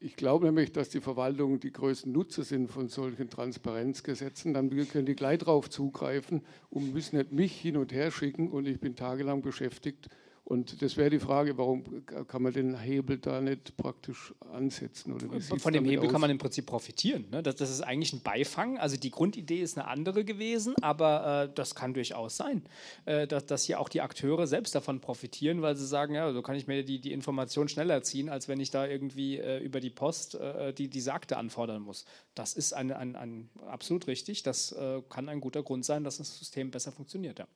[0.01, 4.53] Ich glaube nämlich, dass die Verwaltungen die größten Nutzer sind von solchen Transparenzgesetzen.
[4.53, 8.65] Dann können die gleich darauf zugreifen und müssen nicht mich hin und her schicken und
[8.65, 10.07] ich bin tagelang beschäftigt,
[10.49, 11.83] und das wäre die Frage, warum
[12.27, 15.13] kann man den Hebel da nicht praktisch ansetzen?
[15.13, 16.11] Oder Von dem Hebel aus?
[16.11, 17.27] kann man im Prinzip profitieren.
[17.29, 17.43] Ne?
[17.43, 18.79] Das, das, ist eigentlich ein Beifang.
[18.79, 22.63] Also die Grundidee ist eine andere gewesen, aber äh, das kann durchaus sein,
[23.05, 26.41] äh, dass, dass hier auch die Akteure selbst davon profitieren, weil sie sagen, ja, so
[26.41, 29.79] kann ich mir die, die Information schneller ziehen, als wenn ich da irgendwie äh, über
[29.79, 32.05] die Post äh, die, die Sagte anfordern muss.
[32.33, 34.41] Das ist ein, ein, ein absolut richtig.
[34.41, 37.37] Das äh, kann ein guter Grund sein, dass das System besser funktioniert.
[37.37, 37.47] Ja.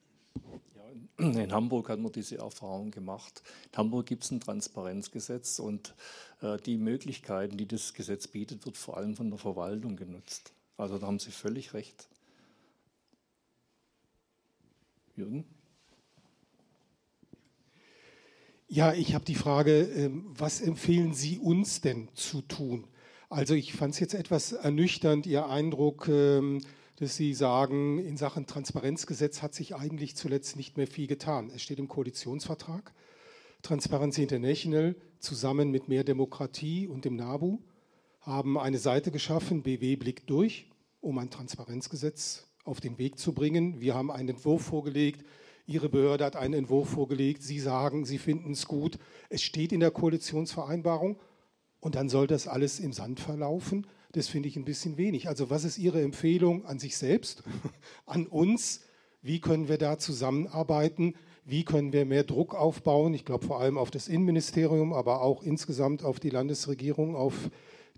[1.17, 3.43] In Hamburg hat man diese Erfahrung gemacht.
[3.71, 5.93] In Hamburg gibt es ein Transparenzgesetz und
[6.41, 10.53] äh, die Möglichkeiten, die das Gesetz bietet, wird vor allem von der Verwaltung genutzt.
[10.75, 12.09] Also da haben Sie völlig recht.
[15.15, 15.45] Jürgen?
[18.67, 22.87] Ja, ich habe die Frage, ähm, was empfehlen Sie uns denn zu tun?
[23.29, 26.61] Also ich fand es jetzt etwas ernüchternd, Ihr Eindruck, ähm,
[26.97, 31.51] dass Sie sagen, in Sachen Transparenzgesetz hat sich eigentlich zuletzt nicht mehr viel getan.
[31.53, 32.93] Es steht im Koalitionsvertrag.
[33.61, 37.59] Transparency International zusammen mit Mehr Demokratie und dem NABU
[38.21, 40.69] haben eine Seite geschaffen, BW blickt durch,
[41.01, 43.81] um ein Transparenzgesetz auf den Weg zu bringen.
[43.81, 45.25] Wir haben einen Entwurf vorgelegt.
[45.65, 47.43] Ihre Behörde hat einen Entwurf vorgelegt.
[47.43, 48.97] Sie sagen, Sie finden es gut.
[49.29, 51.19] Es steht in der Koalitionsvereinbarung.
[51.79, 53.87] Und dann soll das alles im Sand verlaufen.
[54.13, 55.27] Das finde ich ein bisschen wenig.
[55.27, 57.43] Also was ist Ihre Empfehlung an sich selbst,
[58.05, 58.81] an uns?
[59.23, 61.15] Wie können wir da zusammenarbeiten?
[61.45, 63.13] Wie können wir mehr Druck aufbauen?
[63.15, 67.49] Ich glaube vor allem auf das Innenministerium, aber auch insgesamt auf die Landesregierung, auf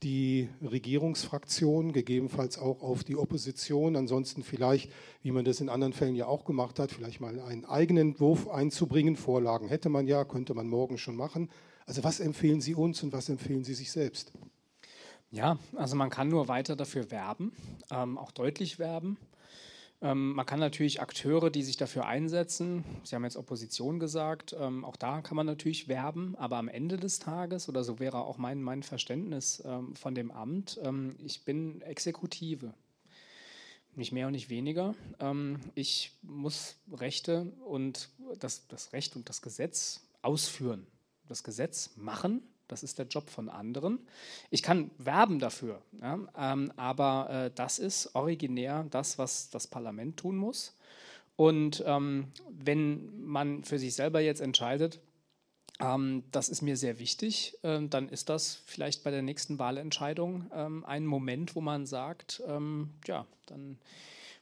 [0.04, 3.98] die Regierungsfraktion, gegebenenfalls auch auf die Opposition.
[3.98, 4.92] Ansonsten vielleicht,
[5.22, 8.48] wie man das in anderen Fällen ja auch gemacht hat, vielleicht mal einen eigenen Entwurf
[8.48, 9.18] einzubringen.
[9.18, 11.50] Vorlagen hätte man ja, könnte man morgen schon machen.
[11.86, 14.32] Also was empfehlen Sie uns und was empfehlen Sie sich selbst?
[15.36, 17.52] Ja, also man kann nur weiter dafür werben,
[17.92, 19.18] ähm, auch deutlich werben.
[20.02, 24.86] Ähm, man kann natürlich Akteure, die sich dafür einsetzen, Sie haben jetzt Opposition gesagt, ähm,
[24.86, 28.38] auch da kann man natürlich werben, aber am Ende des Tages, oder so wäre auch
[28.38, 32.74] mein, mein Verständnis ähm, von dem Amt, ähm, ich bin Exekutive.
[33.94, 34.96] Nicht mehr und nicht weniger.
[35.20, 38.08] Ähm, ich muss Rechte und
[38.40, 40.88] das, das Recht und das Gesetz ausführen,
[41.28, 44.00] das Gesetz machen das ist der Job von anderen.
[44.50, 50.18] Ich kann werben dafür, ja, ähm, aber äh, das ist originär das, was das Parlament
[50.18, 50.76] tun muss.
[51.36, 55.00] Und ähm, wenn man für sich selber jetzt entscheidet,
[55.80, 60.50] ähm, das ist mir sehr wichtig, äh, dann ist das vielleicht bei der nächsten Wahlentscheidung
[60.54, 63.78] ähm, ein Moment, wo man sagt, ähm, ja, dann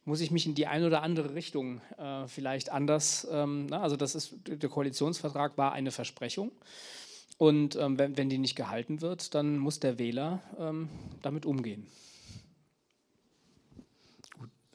[0.06, 3.96] muss ich mich in die eine oder andere Richtung äh, vielleicht anders, ähm, na, also
[3.96, 6.52] das ist, der Koalitionsvertrag war eine Versprechung.
[7.38, 10.90] Und ähm, wenn, wenn, die nicht gehalten wird, dann muss der Wähler ähm,
[11.22, 11.88] damit umgehen.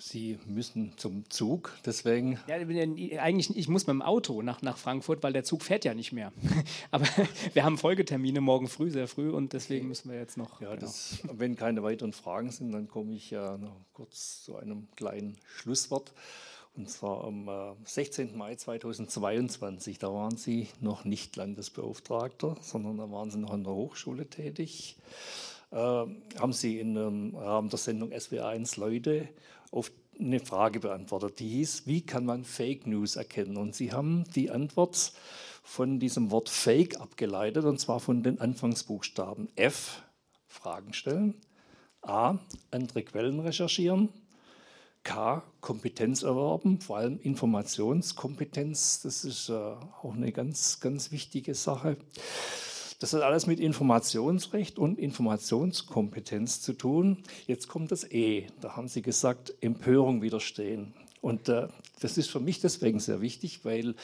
[0.00, 2.38] Sie müssen zum Zug, deswegen.
[2.46, 5.92] Ja, eigentlich, ich muss mit dem Auto nach, nach Frankfurt, weil der Zug fährt ja
[5.92, 6.32] nicht mehr.
[6.92, 7.04] Aber
[7.52, 10.60] wir haben Folgetermine morgen früh, sehr früh, und deswegen müssen wir jetzt noch.
[10.60, 10.80] Ja, genau.
[10.82, 15.36] das, wenn keine weiteren Fragen sind, dann komme ich ja noch kurz zu einem kleinen
[15.56, 16.12] Schlusswort.
[16.78, 17.50] Und zwar am
[17.82, 18.34] 16.
[18.34, 19.98] Äh, Mai 2022.
[19.98, 24.96] Da waren Sie noch nicht Landesbeauftragter, sondern da waren Sie noch an der Hochschule tätig.
[25.72, 29.28] Äh, haben Sie im Rahmen der Sendung SW1 Leute
[29.72, 33.56] auf eine Frage beantwortet, die hieß, wie kann man Fake News erkennen?
[33.56, 35.12] Und Sie haben die Antwort
[35.64, 40.02] von diesem Wort Fake abgeleitet, und zwar von den Anfangsbuchstaben F,
[40.46, 41.34] Fragen stellen,
[42.02, 42.38] A,
[42.70, 44.10] andere Quellen recherchieren,
[45.08, 49.00] K, Kompetenz erwerben, vor allem Informationskompetenz.
[49.00, 51.96] Das ist äh, auch eine ganz, ganz wichtige Sache.
[52.98, 57.22] Das hat alles mit Informationsrecht und Informationskompetenz zu tun.
[57.46, 58.48] Jetzt kommt das E.
[58.60, 60.92] Da haben Sie gesagt, Empörung widerstehen.
[61.22, 61.68] Und äh,
[62.00, 63.94] das ist für mich deswegen sehr wichtig, weil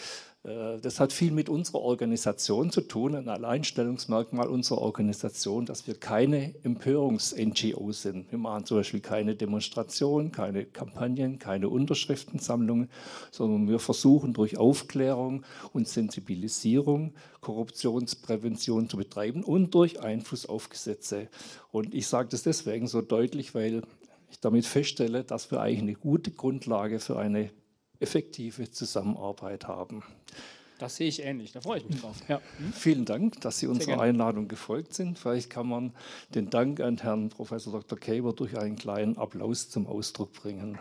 [0.44, 6.54] das hat viel mit unserer Organisation zu tun, ein Alleinstellungsmerkmal unserer Organisation, dass wir keine
[6.62, 8.30] Empörungs-NGO sind.
[8.30, 12.90] Wir machen zum Beispiel keine Demonstrationen, keine Kampagnen, keine Unterschriftensammlungen,
[13.30, 21.28] sondern wir versuchen durch Aufklärung und Sensibilisierung Korruptionsprävention zu betreiben und durch Einfluss auf Gesetze.
[21.72, 23.82] Und ich sage das deswegen so deutlich, weil
[24.30, 27.50] ich damit feststelle, dass wir eigentlich eine gute Grundlage für eine
[28.00, 30.02] effektive Zusammenarbeit haben.
[30.78, 32.16] Das sehe ich ähnlich, da freue ich mich drauf.
[32.28, 32.40] Ja.
[32.58, 32.72] Hm?
[32.72, 35.18] Vielen Dank, dass Sie unserer Einladung gefolgt sind.
[35.18, 35.92] Vielleicht kann man
[36.34, 37.98] den Dank an Herrn Professor Dr.
[37.98, 40.78] Käber durch einen kleinen Applaus zum Ausdruck bringen.